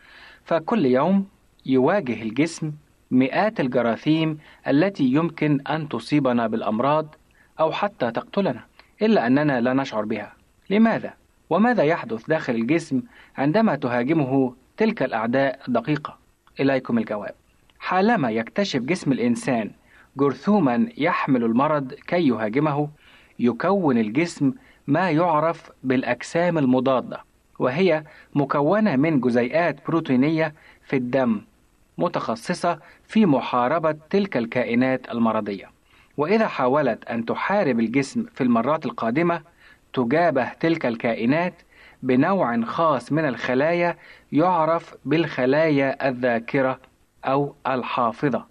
فكل 0.45 0.85
يوم 0.85 1.27
يواجه 1.65 2.21
الجسم 2.21 2.71
مئات 3.11 3.59
الجراثيم 3.59 4.37
التي 4.67 5.03
يمكن 5.03 5.61
أن 5.61 5.89
تصيبنا 5.89 6.47
بالأمراض 6.47 7.15
أو 7.59 7.71
حتى 7.71 8.11
تقتلنا 8.11 8.63
إلا 9.01 9.27
أننا 9.27 9.61
لا 9.61 9.73
نشعر 9.73 10.05
بها 10.05 10.33
لماذا؟ 10.69 11.13
وماذا 11.49 11.83
يحدث 11.83 12.27
داخل 12.27 12.55
الجسم 12.55 13.01
عندما 13.37 13.75
تهاجمه 13.75 14.53
تلك 14.77 15.03
الأعداء 15.03 15.59
الدقيقة؟ 15.67 16.17
إليكم 16.59 16.97
الجواب 16.97 17.35
حالما 17.79 18.31
يكتشف 18.31 18.79
جسم 18.79 19.11
الإنسان 19.11 19.71
جرثوما 20.17 20.89
يحمل 20.97 21.43
المرض 21.43 21.93
كي 21.93 22.27
يهاجمه 22.27 22.89
يكون 23.39 23.97
الجسم 23.97 24.53
ما 24.87 25.09
يعرف 25.11 25.71
بالأجسام 25.83 26.57
المضادة 26.57 27.23
وهي 27.59 28.03
مكونة 28.35 28.95
من 28.95 29.19
جزيئات 29.19 29.87
بروتينية 29.87 30.53
في 30.83 30.95
الدم 30.95 31.41
متخصصة 31.97 32.79
في 33.03 33.25
محاربة 33.25 33.91
تلك 34.09 34.37
الكائنات 34.37 35.11
المرضية. 35.11 35.71
وإذا 36.17 36.47
حاولت 36.47 37.05
أن 37.05 37.25
تحارب 37.25 37.79
الجسم 37.79 38.25
في 38.33 38.43
المرات 38.43 38.85
القادمة 38.85 39.41
تجابه 39.93 40.53
تلك 40.53 40.85
الكائنات 40.85 41.53
بنوع 42.03 42.61
خاص 42.61 43.11
من 43.11 43.25
الخلايا 43.25 43.97
يعرف 44.31 44.95
بالخلايا 45.05 46.09
الذاكرة 46.09 46.79
أو 47.25 47.55
الحافظة 47.67 48.45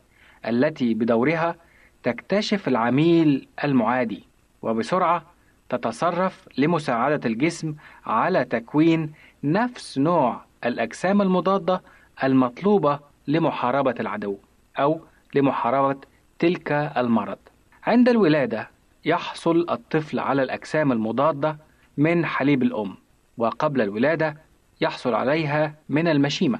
التي 0.46 0.94
بدورها 0.94 1.56
تكتشف 2.02 2.68
العميل 2.68 3.48
المعادي 3.64 4.24
وبسرعة 4.62 5.22
تتصرف 5.68 6.48
لمساعدة 6.58 7.20
الجسم 7.28 7.74
على 8.06 8.44
تكوين 8.44 9.12
نفس 9.44 9.98
نوع 9.98 10.40
الأجسام 10.64 11.22
المضادة 11.22 11.82
المطلوبة 12.24 13.00
لمحاربة 13.28 13.94
العدو 14.00 14.36
أو 14.78 15.00
لمحاربة 15.34 16.00
تلك 16.38 16.72
المرض. 16.72 17.38
عند 17.84 18.08
الولادة 18.08 18.70
يحصل 19.04 19.66
الطفل 19.70 20.18
على 20.18 20.42
الأجسام 20.42 20.92
المضادة 20.92 21.56
من 21.96 22.26
حليب 22.26 22.62
الأم، 22.62 22.96
وقبل 23.38 23.80
الولادة 23.80 24.36
يحصل 24.80 25.14
عليها 25.14 25.74
من 25.88 26.08
المشيمة. 26.08 26.58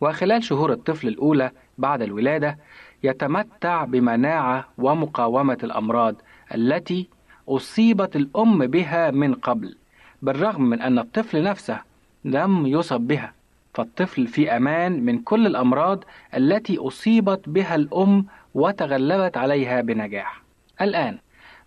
وخلال 0.00 0.44
شهور 0.44 0.72
الطفل 0.72 1.08
الأولى 1.08 1.50
بعد 1.78 2.02
الولادة 2.02 2.58
يتمتع 3.02 3.84
بمناعة 3.84 4.68
ومقاومة 4.78 5.58
الأمراض 5.62 6.14
التي 6.54 7.08
أصيبت 7.48 8.16
الأم 8.16 8.66
بها 8.66 9.10
من 9.10 9.34
قبل، 9.34 9.76
بالرغم 10.22 10.62
من 10.62 10.80
أن 10.82 10.98
الطفل 10.98 11.42
نفسه 11.42 11.80
لم 12.24 12.66
يصب 12.66 13.00
بها. 13.00 13.32
فالطفل 13.78 14.26
في 14.26 14.56
أمان 14.56 15.04
من 15.04 15.18
كل 15.18 15.46
الأمراض 15.46 16.04
التي 16.36 16.78
أصيبت 16.78 17.48
بها 17.48 17.74
الأم 17.74 18.26
وتغلبت 18.54 19.36
عليها 19.36 19.80
بنجاح. 19.80 20.42
الآن 20.80 21.18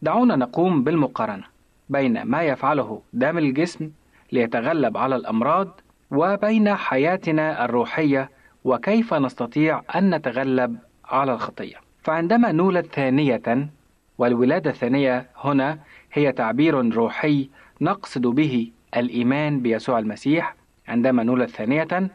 دعونا 0.02 0.36
نقوم 0.36 0.84
بالمقارنة 0.84 1.44
بين 1.90 2.22
ما 2.22 2.44
يفعله 2.44 3.02
دم 3.14 3.38
الجسم 3.38 3.92
ليتغلب 4.32 4.98
على 4.98 5.16
الأمراض 5.16 5.82
وبين 6.12 6.76
حياتنا 6.76 7.66
الروحية 7.66 8.30
وكيف 8.64 9.14
نستطيع 9.14 9.82
أن 9.96 10.16
نتغلب 10.16 10.78
على 11.06 11.34
الخطية. 11.34 11.76
فعندما 12.04 12.52
نولد 12.52 12.86
ثانية 12.86 13.70
والولادة 14.18 14.70
الثانية 14.70 15.30
هنا 15.38 15.80
هي 16.14 16.32
تعبير 16.32 16.96
روحي 16.96 17.50
نقصد 17.82 18.28
به 18.28 18.72
الإيمان 18.98 19.60
بيسوع 19.60 20.00
المسيح 20.00 20.61
عندما 20.92 21.24
نولد 21.24 21.50
ثانية 21.50 22.10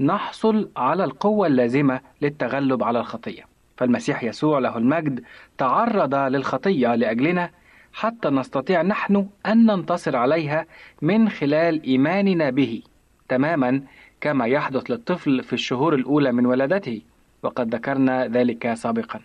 نحصل 0.00 0.70
على 0.76 1.04
القوة 1.04 1.46
اللازمة 1.46 2.00
للتغلب 2.22 2.82
على 2.82 3.00
الخطية. 3.00 3.42
فالمسيح 3.76 4.24
يسوع 4.24 4.58
له 4.58 4.78
المجد 4.78 5.24
تعرض 5.58 6.14
للخطية 6.14 6.94
لأجلنا 6.94 7.50
حتى 7.92 8.28
نستطيع 8.28 8.82
نحن 8.82 9.26
أن 9.46 9.66
ننتصر 9.66 10.16
عليها 10.16 10.66
من 11.02 11.28
خلال 11.28 11.82
إيماننا 11.82 12.50
به 12.50 12.82
تماما 13.28 13.82
كما 14.20 14.46
يحدث 14.46 14.90
للطفل 14.90 15.42
في 15.42 15.52
الشهور 15.52 15.94
الأولى 15.94 16.32
من 16.32 16.46
ولادته 16.46 17.00
وقد 17.42 17.74
ذكرنا 17.74 18.26
ذلك 18.26 18.74
سابقا. 18.74 19.20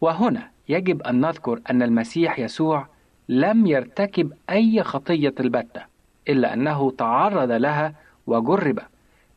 وهنا 0.00 0.50
يجب 0.68 1.02
أن 1.02 1.20
نذكر 1.20 1.60
أن 1.70 1.82
المسيح 1.82 2.38
يسوع 2.38 2.86
لم 3.28 3.66
يرتكب 3.66 4.32
أي 4.50 4.82
خطية 4.82 5.34
البتة 5.40 5.82
إلا 6.28 6.54
أنه 6.54 6.90
تعرض 6.90 7.50
لها 7.50 7.94
وجرب 8.26 8.78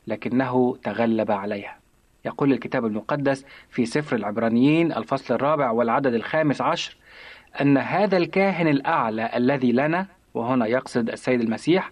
لكنه 0.07 0.77
تغلب 0.83 1.31
عليها. 1.31 1.77
يقول 2.25 2.51
الكتاب 2.51 2.85
المقدس 2.85 3.45
في 3.69 3.85
سفر 3.85 4.15
العبرانيين 4.15 4.91
الفصل 4.91 5.33
الرابع 5.33 5.71
والعدد 5.71 6.13
الخامس 6.13 6.61
عشر 6.61 6.95
أن 7.61 7.77
هذا 7.77 8.17
الكاهن 8.17 8.67
الأعلى 8.67 9.29
الذي 9.35 9.71
لنا 9.71 10.05
وهنا 10.33 10.65
يقصد 10.65 11.09
السيد 11.09 11.41
المسيح 11.41 11.91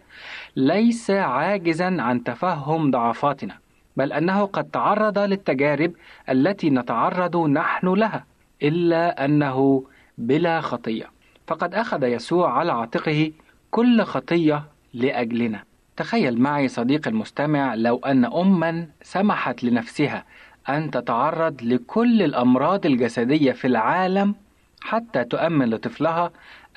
ليس 0.56 1.12
عاجزا 1.12 2.02
عن 2.02 2.24
تفهم 2.24 2.92
ضعفاتنا 2.92 3.58
بل 3.98 4.14
أنه 4.14 4.46
قد 4.46 4.64
تعرض 4.64 5.20
للتجارب 5.20 5.94
التي 6.30 6.70
نتعرض 6.70 7.38
نحن 7.38 7.88
لها 7.88 8.26
إلا 8.64 9.26
أنه 9.26 9.84
بلا 10.18 10.62
خطية. 10.62 11.06
فقد 11.48 11.74
أخذ 11.74 12.04
يسوع 12.04 12.52
على 12.52 12.72
عاتقه 12.72 13.32
كل 13.72 14.04
خطية 14.04 14.64
لأجلنا. 14.94 15.64
تخيل 15.98 16.42
معي 16.42 16.68
صديقي 16.68 17.10
المستمع 17.10 17.76
لو 17.76 17.98
أن 17.98 18.26
أما 18.26 18.88
سمحت 19.02 19.64
لنفسها 19.64 20.26
أن 20.70 20.92
تتعرض 20.92 21.62
لكل 21.64 22.22
الأمراض 22.22 22.86
الجسدية 22.86 23.52
في 23.52 23.68
العالم 23.68 24.36
حتى 24.82 25.24
تؤمن 25.24 25.70
لطفلها 25.70 26.32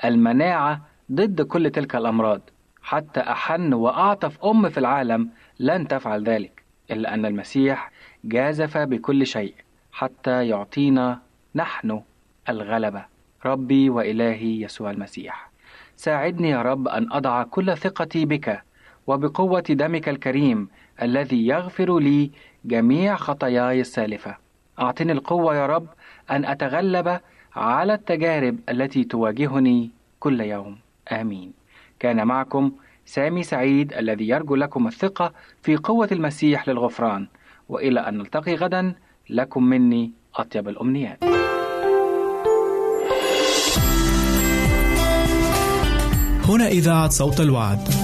المناعة 0.04 0.80
ضد 1.12 1.42
كل 1.42 1.70
تلك 1.70 1.96
الأمراض. 1.96 2.40
حتى 2.82 3.20
أحن 3.20 3.72
وأعطف 3.72 4.44
أم 4.44 4.68
في 4.68 4.78
العالم 4.78 5.30
لن 5.60 5.88
تفعل 5.88 6.24
ذلك 6.24 6.62
إلا 6.90 7.14
أن 7.14 7.26
المسيح 7.26 7.90
جازف 8.24 8.78
بكل 8.78 9.26
شيء 9.26 9.54
حتى 9.92 10.48
يعطينا 10.48 11.20
نحن 11.54 12.00
الغلبة. 12.48 13.04
ربي 13.44 13.90
وإلهي 13.90 14.62
يسوع 14.62 14.90
المسيح. 14.90 15.50
ساعدني 15.96 16.50
يا 16.50 16.62
رب 16.62 16.88
أن 16.88 17.12
أضع 17.12 17.42
كل 17.42 17.76
ثقتي 17.76 18.24
بك 18.24 18.62
وبقوة 19.06 19.60
دمك 19.60 20.08
الكريم 20.08 20.68
الذي 21.02 21.46
يغفر 21.46 21.98
لي 21.98 22.30
جميع 22.64 23.16
خطاياي 23.16 23.80
السالفة. 23.80 24.36
أعطني 24.80 25.12
القوة 25.12 25.56
يا 25.56 25.66
رب 25.66 25.86
أن 26.30 26.44
أتغلب 26.44 27.20
على 27.56 27.94
التجارب 27.94 28.58
التي 28.68 29.04
تواجهني 29.04 29.90
كل 30.20 30.40
يوم. 30.40 30.78
آمين. 31.12 31.52
كان 31.98 32.26
معكم 32.26 32.72
سامي 33.06 33.42
سعيد 33.42 33.92
الذي 33.92 34.28
يرجو 34.28 34.54
لكم 34.54 34.86
الثقة 34.86 35.32
في 35.62 35.76
قوة 35.76 36.08
المسيح 36.12 36.68
للغفران، 36.68 37.26
وإلى 37.68 38.00
أن 38.00 38.18
نلتقي 38.18 38.54
غدا 38.54 38.94
لكم 39.30 39.64
مني 39.64 40.12
أطيب 40.34 40.68
الأمنيات. 40.68 41.24
هنا 46.48 46.68
إذاعة 46.68 47.08
صوت 47.08 47.40
الوعد. 47.40 48.03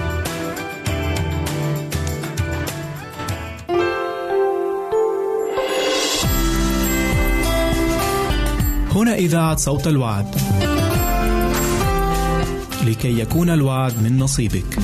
هنا 9.01 9.15
إذاعة 9.15 9.55
صوت 9.55 9.87
الوعد. 9.87 10.25
لكي 12.87 13.19
يكون 13.19 13.49
الوعد 13.49 13.93
من 14.03 14.17
نصيبك. 14.17 14.77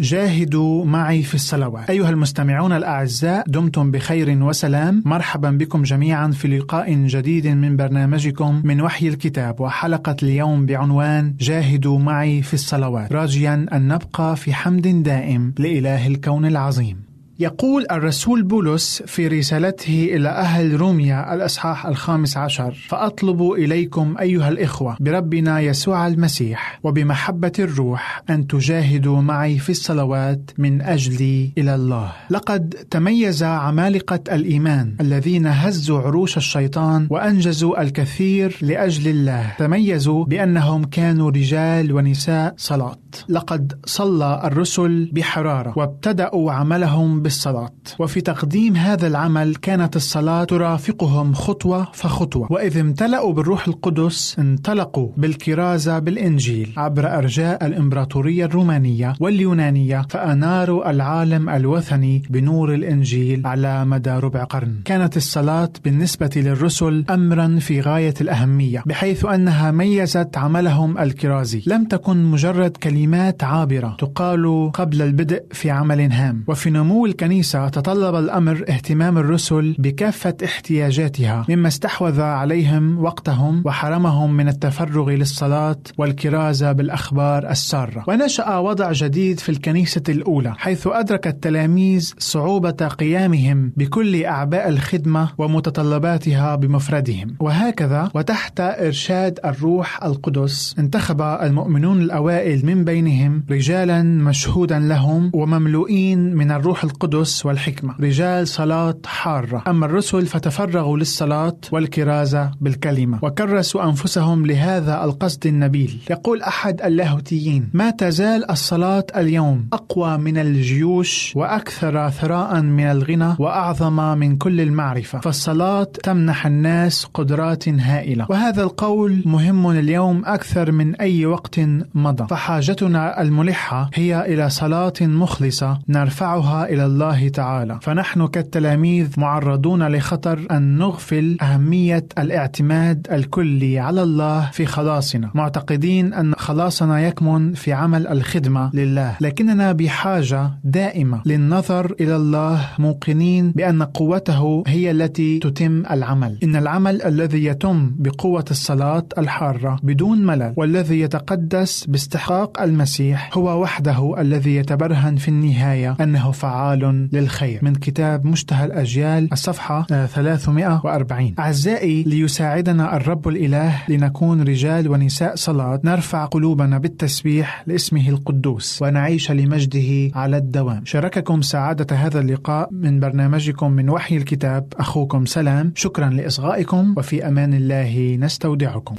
جاهدوا 0.00 0.84
معي 0.84 1.22
في 1.22 1.34
الصلوات 1.34 1.90
أيها 1.90 2.10
المستمعون 2.10 2.72
الأعزاء 2.72 3.44
دمتم 3.46 3.90
بخير 3.90 4.42
وسلام 4.42 5.02
مرحبا 5.06 5.50
بكم 5.50 5.82
جميعا 5.82 6.28
في 6.28 6.48
لقاء 6.48 6.92
جديد 6.94 7.46
من 7.46 7.76
برنامجكم 7.76 8.62
من 8.64 8.80
وحي 8.80 9.08
الكتاب 9.08 9.60
وحلقة 9.60 10.16
اليوم 10.22 10.66
بعنوان 10.66 11.34
جاهدوا 11.40 11.98
معي 11.98 12.42
في 12.42 12.54
الصلوات 12.54 13.12
راجيا 13.12 13.66
أن 13.72 13.88
نبقى 13.88 14.36
في 14.36 14.54
حمد 14.54 15.02
دائم 15.02 15.54
لإله 15.58 16.06
الكون 16.06 16.46
العظيم 16.46 17.09
يقول 17.40 17.86
الرسول 17.90 18.42
بولس 18.42 19.02
في 19.06 19.28
رسالته 19.28 20.08
إلى 20.12 20.28
أهل 20.28 20.80
روميا 20.80 21.34
الأصحاح 21.34 21.86
الخامس 21.86 22.36
عشر 22.36 22.74
فأطلب 22.88 23.52
إليكم 23.52 24.14
أيها 24.20 24.48
الإخوة 24.48 24.96
بربنا 25.00 25.60
يسوع 25.60 26.06
المسيح 26.06 26.80
وبمحبة 26.82 27.52
الروح 27.58 28.22
أن 28.30 28.46
تجاهدوا 28.46 29.20
معي 29.20 29.58
في 29.58 29.70
الصلوات 29.70 30.50
من 30.58 30.82
أجلي 30.82 31.52
إلى 31.58 31.74
الله. 31.74 32.12
لقد 32.30 32.74
تميز 32.90 33.42
عمالقة 33.42 34.20
الإيمان 34.32 34.96
الذين 35.00 35.46
هزوا 35.46 36.00
عروش 36.00 36.36
الشيطان 36.36 37.06
وأنجزوا 37.10 37.82
الكثير 37.82 38.56
لأجل 38.62 39.10
الله 39.10 39.52
تميزوا 39.58 40.24
بأنهم 40.24 40.84
كانوا 40.84 41.30
رجال 41.30 41.92
ونساء 41.92 42.54
صلاة. 42.56 42.96
لقد 43.28 43.72
صلى 43.84 44.40
الرسل 44.44 45.10
بحرارة 45.12 45.72
وابتدأوا 45.76 46.52
عملهم 46.52 47.22
بالصلاة. 47.30 47.70
وفي 47.98 48.20
تقديم 48.20 48.76
هذا 48.76 49.06
العمل 49.06 49.56
كانت 49.56 49.96
الصلاة 49.96 50.44
ترافقهم 50.44 51.34
خطوة 51.34 51.88
فخطوة. 51.92 52.52
وإذ 52.52 52.78
امتلأوا 52.78 53.32
بالروح 53.32 53.68
القدس 53.68 54.36
انطلقوا 54.38 55.08
بالكرازة 55.16 55.98
بالإنجيل 55.98 56.72
عبر 56.76 57.18
أرجاء 57.18 57.66
الإمبراطورية 57.66 58.44
الرومانية 58.44 59.14
واليونانية 59.20 60.06
فأناروا 60.10 60.90
العالم 60.90 61.48
الوثني 61.48 62.22
بنور 62.30 62.74
الإنجيل 62.74 63.46
على 63.46 63.84
مدى 63.84 64.10
ربع 64.10 64.44
قرن. 64.44 64.74
كانت 64.84 65.16
الصلاة 65.16 65.72
بالنسبة 65.84 66.30
للرسل 66.36 67.04
أمرا 67.10 67.58
في 67.60 67.80
غاية 67.80 68.14
الأهمية 68.20 68.82
بحيث 68.86 69.24
أنها 69.24 69.70
ميزت 69.70 70.36
عملهم 70.36 70.98
الكرازي. 70.98 71.62
لم 71.66 71.84
تكن 71.84 72.24
مجرد 72.24 72.70
كلمات 72.70 73.44
عابرة 73.44 73.96
تقال 73.98 74.70
قبل 74.74 75.02
البدء 75.02 75.42
في 75.52 75.70
عمل 75.70 76.12
هام. 76.12 76.44
وفي 76.48 76.70
نمو 76.70 77.06
الكنيسة 77.20 77.68
تطلب 77.68 78.14
الأمر 78.14 78.64
اهتمام 78.68 79.18
الرسل 79.18 79.76
بكافة 79.78 80.36
احتياجاتها 80.44 81.46
مما 81.48 81.68
استحوذ 81.68 82.20
عليهم 82.20 83.04
وقتهم 83.04 83.62
وحرمهم 83.64 84.32
من 84.32 84.48
التفرغ 84.48 85.10
للصلاة 85.10 85.76
والكرازة 85.98 86.72
بالأخبار 86.72 87.50
السارة. 87.50 88.04
ونشأ 88.08 88.58
وضع 88.58 88.92
جديد 88.92 89.40
في 89.40 89.48
الكنيسة 89.48 90.02
الأولى 90.08 90.54
حيث 90.58 90.86
أدرك 90.86 91.26
التلاميذ 91.26 92.14
صعوبة 92.18 92.70
قيامهم 92.70 93.72
بكل 93.76 94.24
أعباء 94.24 94.68
الخدمة 94.68 95.28
ومتطلباتها 95.38 96.56
بمفردهم. 96.56 97.36
وهكذا 97.40 98.10
وتحت 98.14 98.60
إرشاد 98.60 99.38
الروح 99.44 100.04
القدس 100.04 100.74
انتخب 100.78 101.22
المؤمنون 101.22 102.02
الأوائل 102.02 102.66
من 102.66 102.84
بينهم 102.84 103.44
رجالا 103.50 104.02
مشهودا 104.02 104.78
لهم 104.78 105.30
ومملوئين 105.34 106.34
من 106.34 106.50
الروح 106.50 106.84
القدس 106.84 107.09
والحكمة. 107.44 107.94
رجال 108.00 108.48
صلاة 108.48 108.98
حارة. 109.06 109.62
أما 109.68 109.86
الرسل 109.86 110.26
فتفرغوا 110.26 110.98
للصلاة 110.98 111.56
والكرازة 111.72 112.50
بالكلمة. 112.60 113.18
وكرسوا 113.22 113.84
أنفسهم 113.84 114.46
لهذا 114.46 115.04
القصد 115.04 115.46
النبيل. 115.46 115.98
يقول 116.10 116.42
أحد 116.42 116.82
اللاهوتيين 116.82 117.70
ما 117.72 117.90
تزال 117.90 118.50
الصلاة 118.50 119.06
اليوم 119.16 119.68
أقوى 119.72 120.18
من 120.18 120.38
الجيوش 120.38 121.32
وأكثر 121.36 122.10
ثراء 122.10 122.60
من 122.60 122.84
الغنى 122.84 123.34
وأعظم 123.38 124.18
من 124.18 124.36
كل 124.36 124.60
المعرفة. 124.60 125.20
فالصلاة 125.20 125.84
تمنح 125.84 126.46
الناس 126.46 127.04
قدرات 127.14 127.68
هائلة. 127.68 128.26
وهذا 128.28 128.62
القول 128.62 129.22
مهم 129.26 129.70
اليوم 129.70 130.22
أكثر 130.26 130.72
من 130.72 130.94
أي 130.94 131.26
وقت 131.26 131.60
مضى. 131.94 132.26
فحاجتنا 132.30 133.22
الملحة 133.22 133.90
هي 133.94 134.34
إلى 134.34 134.50
صلاة 134.50 134.92
مخلصة 135.00 135.78
نرفعها 135.88 136.68
إلى 136.68 136.86
الله 136.86 136.99
تعالى. 137.34 137.78
فنحن 137.82 138.26
كالتلاميذ 138.26 139.08
معرضون 139.16 139.88
لخطر 139.88 140.46
أن 140.50 140.78
نغفل 140.78 141.36
أهمية 141.42 142.06
الاعتماد 142.18 143.06
الكلي 143.12 143.78
على 143.78 144.02
الله 144.02 144.50
في 144.52 144.66
خلاصنا 144.66 145.30
معتقدين 145.34 146.14
أن 146.14 146.34
خلاصنا 146.34 147.00
يكمن 147.00 147.52
في 147.52 147.72
عمل 147.72 148.06
الخدمة 148.06 148.70
لله. 148.74 149.16
لكننا 149.20 149.72
بحاجة 149.72 150.50
دائمة 150.64 151.22
للنظر 151.26 151.94
إلى 152.00 152.16
الله 152.16 152.68
موقنين 152.78 153.50
بأن 153.50 153.82
قوته 153.82 154.64
هي 154.66 154.90
التي 154.90 155.38
تتم 155.38 155.82
العمل. 155.90 156.38
إن 156.42 156.56
العمل 156.56 157.02
الذي 157.02 157.44
يتم 157.44 157.90
بقوة 157.98 158.44
الصلاة 158.50 159.06
الحارة 159.18 159.78
بدون 159.82 160.26
ملل 160.26 160.54
والذي 160.56 161.00
يتقدس 161.00 161.84
باستحقاق 161.84 162.62
المسيح 162.62 163.30
هو 163.34 163.62
وحده 163.62 164.20
الذي 164.20 164.56
يتبرهن 164.56 165.16
في 165.16 165.28
النهاية 165.28 165.96
أنه 166.00 166.30
فعال 166.30 166.79
للخير. 166.86 167.58
من 167.62 167.74
كتاب 167.74 168.24
مشتهى 168.24 168.64
الأجيال 168.64 169.28
الصفحة 169.32 169.86
340 170.06 171.34
أعزائي 171.38 172.02
ليساعدنا 172.02 172.96
الرب 172.96 173.28
الإله 173.28 173.82
لنكون 173.88 174.42
رجال 174.42 174.88
ونساء 174.88 175.36
صلاة 175.36 175.80
نرفع 175.84 176.24
قلوبنا 176.24 176.78
بالتسبيح 176.78 177.64
لاسمه 177.66 178.08
القدوس 178.08 178.82
ونعيش 178.82 179.30
لمجده 179.30 180.18
على 180.18 180.36
الدوام. 180.36 180.84
شارككم 180.84 181.42
سعادة 181.42 181.96
هذا 181.96 182.20
اللقاء 182.20 182.68
من 182.72 183.00
برنامجكم 183.00 183.72
من 183.72 183.90
وحي 183.90 184.16
الكتاب. 184.16 184.72
أخوكم 184.78 185.26
سلام. 185.26 185.72
شكرا 185.74 186.10
لإصغائكم 186.10 186.94
وفي 186.96 187.28
أمان 187.28 187.54
الله 187.54 188.16
نستودعكم. 188.20 188.94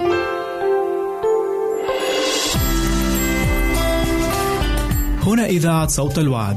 هنا 5.26 5.46
إذاعة 5.46 5.86
صوت 5.86 6.18
الوعد. 6.18 6.56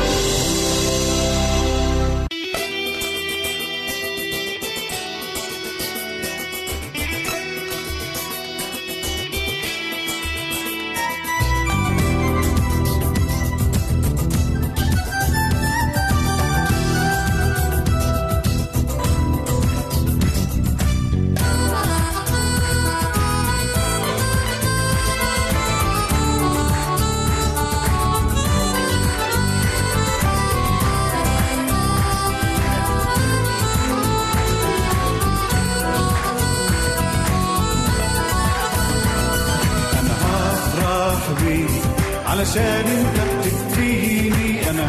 علشان 42.31 42.85
انت 42.97 43.17
بتكفيني 43.39 44.69
أنا 44.69 44.87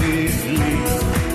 ليك 0.00 0.32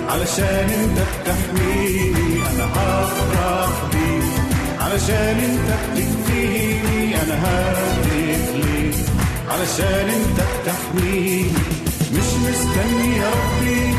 علشان 0.09 0.69
انت 0.79 0.99
بتحميني 1.13 2.41
أنا 2.55 2.65
هفرح 2.65 3.69
بيك 3.93 4.33
علشان 4.81 5.37
انت 5.49 5.69
بتكفيني 5.91 7.15
أنا 7.21 7.73
ليك 8.05 8.95
علشان 9.49 10.09
انت 10.09 10.39
بتحميني 10.53 11.51
مش 12.13 12.29
مستني 12.43 13.17
يا 13.17 13.29
ربي. 13.29 13.93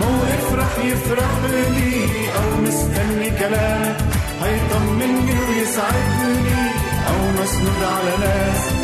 موقف 0.00 0.54
رح 0.54 0.84
يفرح 0.84 1.30
لي 1.50 2.06
أو 2.36 2.60
مستني 2.62 3.30
كلامك 3.38 3.96
هيطمني 4.42 5.32
ويسعدني 5.48 6.62
أو 7.08 7.42
مسنود 7.42 7.82
على 7.82 8.16
ناس. 8.20 8.83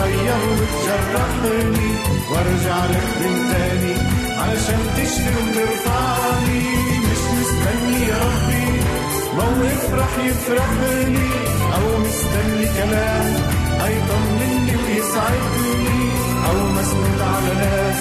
تتغير 0.00 0.42
وتجرحني 0.52 1.90
وارجع 2.30 2.84
لك 2.86 3.08
من 3.20 3.50
تاني 3.52 3.94
علشان 4.40 4.80
تشفي 4.96 5.30
وترفعني 5.36 6.62
مش 7.04 7.22
مستني 7.36 8.06
يا 8.08 8.16
ربي 8.16 8.80
موقف 9.36 9.94
رح 9.94 10.24
يفرح 10.24 10.70
لي 10.80 11.28
أو 11.76 11.98
مستني 11.98 12.66
كلام 12.78 13.34
هيطمني 13.80 14.76
ويسعدني 14.76 16.10
أو 16.48 16.56
مسنود 16.68 17.20
على 17.20 17.54
ناس 17.54 18.00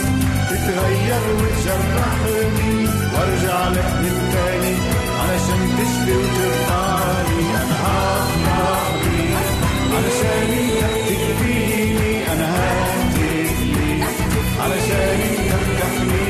تتغير 0.50 1.22
وتجرحني 1.36 2.88
وارجع 3.14 3.68
لك 3.68 3.91
من 4.02 4.30
تاني 4.34 4.76
علشان 5.22 5.62
تشفي 5.78 6.18
وترفعني 6.18 7.41
أنا 7.56 8.80
بيك 9.04 9.47
علشان 9.93 10.47
ليك 10.50 11.69
علشان 14.60 15.22
انت 15.22 15.51
بتحميني 15.70 16.29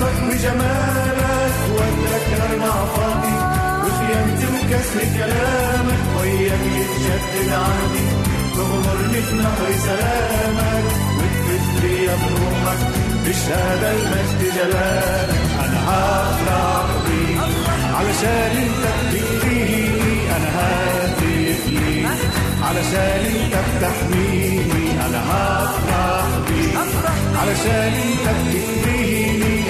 شخصك 0.00 0.22
وجمالك 0.30 1.54
واتذكر 1.74 2.58
ضعفاتي 2.58 3.34
وخيانتي 3.86 4.46
وكسر 4.46 5.00
كلامك 5.18 6.02
وياك 6.20 6.60
يتجدد 6.78 7.52
عهدي 7.52 8.04
تغمرني 8.56 9.22
في 9.22 9.34
نهر 9.36 9.72
سلامك 9.86 10.84
وتفت 11.18 11.84
لي 11.84 12.06
بروحك 12.06 12.78
بشهادة 13.26 13.90
المجد 13.92 14.54
جلالك. 14.54 15.40
أنا 15.64 15.78
هفرح 15.88 16.86
بيك 17.06 17.40
علشان 17.94 18.52
أنت 18.64 18.84
بتكفيني 19.14 20.36
أنا 20.36 20.48
هاتف 20.58 21.66
ليك 21.68 22.06
علشان 22.62 23.22
أنت 23.34 23.54
بتحميني 23.76 25.06
أنا 25.06 25.20
هفرح 25.30 26.26
بيك 26.48 26.76
علشان 27.40 27.92
أنت 28.06 28.28
بتكفيني 28.46 29.25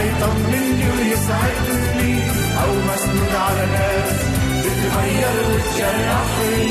هيطمني 0.00 0.84
ويسعدني 0.90 2.14
أو 2.62 2.70
مسنود 2.88 3.34
على 3.34 3.66
ناس 3.66 4.10
تتغير 4.64 5.36
وتجرحني 5.50 6.68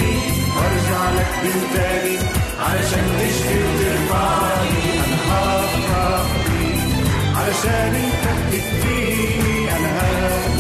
وارجع 0.56 1.04
لك 1.18 1.32
من 1.44 1.62
تاني 1.76 2.18
علشان 2.60 3.06
تشفي 3.20 3.60
وترفعني 3.64 4.80
أنا 5.06 5.18
هفرح 5.32 6.26
علشان 7.38 7.96
أنت 7.96 8.26
بتكفيني 8.48 9.70
أنا 9.78 10.02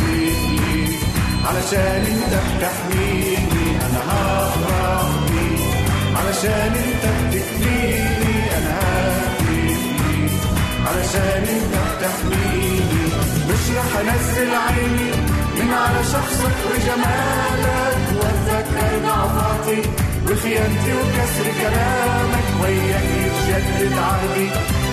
ليك 0.01 0.99
علشان 1.45 2.03
أنت 2.13 2.33
بتحميني. 2.33 3.69
أنا 3.85 4.01
هفرح 4.09 5.09
علشان 6.15 6.73
أنت 6.75 7.05
بتكفيني 7.35 8.18
علشان 10.89 11.43
انت 11.55 11.73
بتحميني 11.89 13.05
مش 13.49 13.63
رح 13.77 13.91
انزل 14.01 14.51
عيني 14.55 15.11
من 15.57 15.73
على 15.73 16.03
شخصك 16.03 16.57
وجمالك 16.69 17.97
واتذكر 18.19 18.91
ضعفاتي 19.07 19.81
وخيانتي 20.27 20.91
وكسر 20.97 21.47
كلامك 21.61 22.47
وياك 22.61 23.03
يتجدد 23.25 23.93
عهدي 23.97 24.47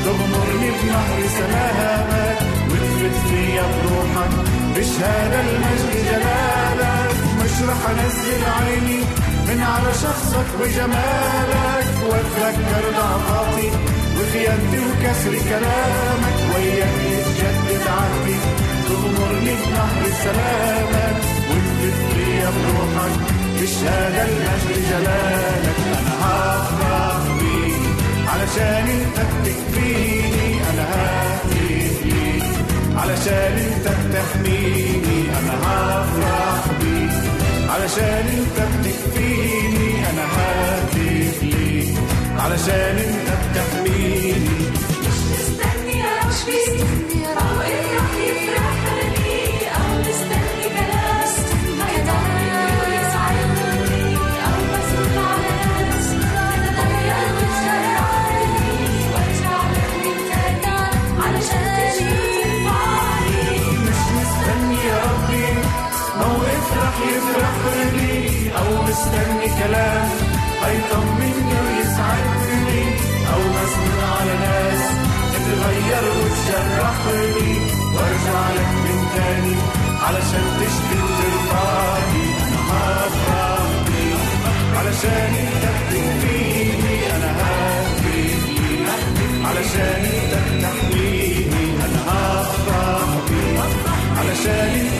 تغمرني 0.04 0.70
بنهر 0.82 1.20
سلامك 1.38 2.38
وتفت 2.70 3.28
فيا 3.28 3.62
بروحك 3.62 4.32
بشهادة 4.76 5.40
المجد 5.40 5.92
جلالك. 6.10 7.16
مش 7.40 7.62
رح 7.68 7.90
انزل 7.90 8.42
عيني 8.58 9.00
من 9.48 9.62
على 9.62 9.92
شخصك 9.94 10.46
وجمالك 10.60 11.86
واتذكر 12.08 12.84
ضعفاتي 12.98 13.70
وخيانتي 14.18 14.78
وكسر 14.86 15.34
كلامك 15.50 16.36
وياك 16.54 16.98
يتجدد 17.12 17.86
عهدي 17.96 18.36
تغمرني 18.88 19.54
بنهر 19.62 20.04
سلامك 20.24 21.16
وتفت 21.50 21.98
فيا 22.12 22.50
بروحك 22.56 23.14
بشهادة 23.60 24.22
المجد 24.22 24.80
جلالك. 24.90 25.78
أنا 25.98 26.14
هفرح 26.22 27.22
بيك 27.40 27.82
علشان 28.28 28.86
أنت 28.98 29.18
بتكفيني. 29.30 30.46
أنا 30.70 30.84
ههتف 30.92 31.96
ليك 32.04 32.44
علشان 32.96 33.54
أنت 33.68 33.86
بتحميني. 33.88 35.18
أنا 35.38 35.54
هفرح 35.64 36.62
بيك 36.80 37.14
علشان 37.70 38.26
أنت 38.38 38.58
بتكفيني. 38.72 39.88
أنا 40.10 40.24
ههتف 40.36 41.42
ليك 41.42 41.94
علشان 42.38 42.96
أنت 43.08 43.28
بتحميني. 43.42 43.65
مش 46.48 46.95
علشان 80.06 80.44
تشفي 80.60 80.98
وترفعني 81.02 82.26
أنا 82.48 82.60
هفرح 82.72 83.66
بيك 83.86 84.76
علشان 84.78 85.32
انت 85.44 85.64
بتكفيني 85.76 87.16
أنا 87.16 87.30
ههتف 87.40 88.42
علشان 89.46 90.02
انت 90.04 90.32
بتحميني 90.46 91.64
أنا 91.84 92.00
هفرح 92.08 93.08
علشان 94.18 94.70
انت 94.80 94.95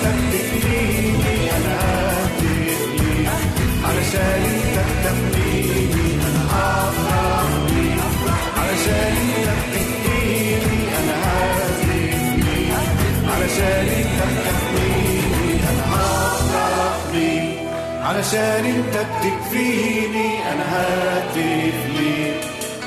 علشان 18.07 18.65
انت 18.65 18.95
بتكفيني 18.97 20.53
أنا 20.53 20.65
هاتف 20.73 21.75
ليك. 21.99 22.37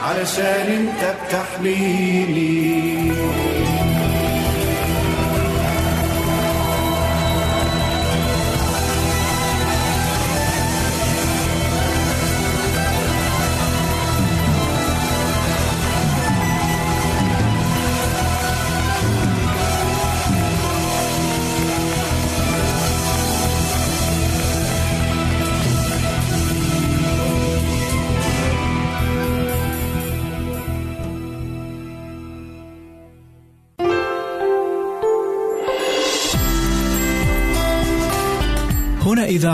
علشان 0.04 0.68
انت 0.72 1.16
بتحميني. 1.28 2.80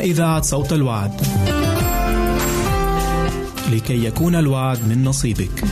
إذاعة 0.00 0.42
صوت 0.42 0.72
الوعد. 0.72 1.20
لكي 3.72 4.04
يكون 4.04 4.34
الوعد 4.34 4.88
من 4.88 5.04
نصيبك. 5.04 5.64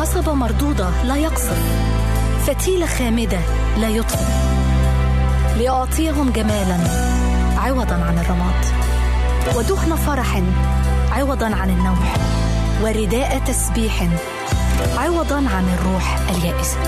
قصبة 0.00 0.34
مردودة 0.34 1.02
لا 1.04 1.16
يقصف. 1.16 1.58
فتيلة 2.46 2.86
خامدة 2.86 3.38
لا 3.80 3.88
يطفئ. 3.88 4.24
لأعطيهم 5.58 6.30
جمالا 6.30 6.78
عوضا 7.56 7.94
عن 7.94 8.18
الرماد. 8.18 8.64
ودهن 9.56 9.96
فرح 9.96 10.42
عوضا 11.12 11.46
عن 11.46 11.70
النوح 11.70 12.16
ورداء 12.82 13.38
تسبيح 13.38 14.08
عوضا 14.98 15.36
عن 15.36 15.64
الروح 15.78 16.18
اليائسة. 16.30 16.78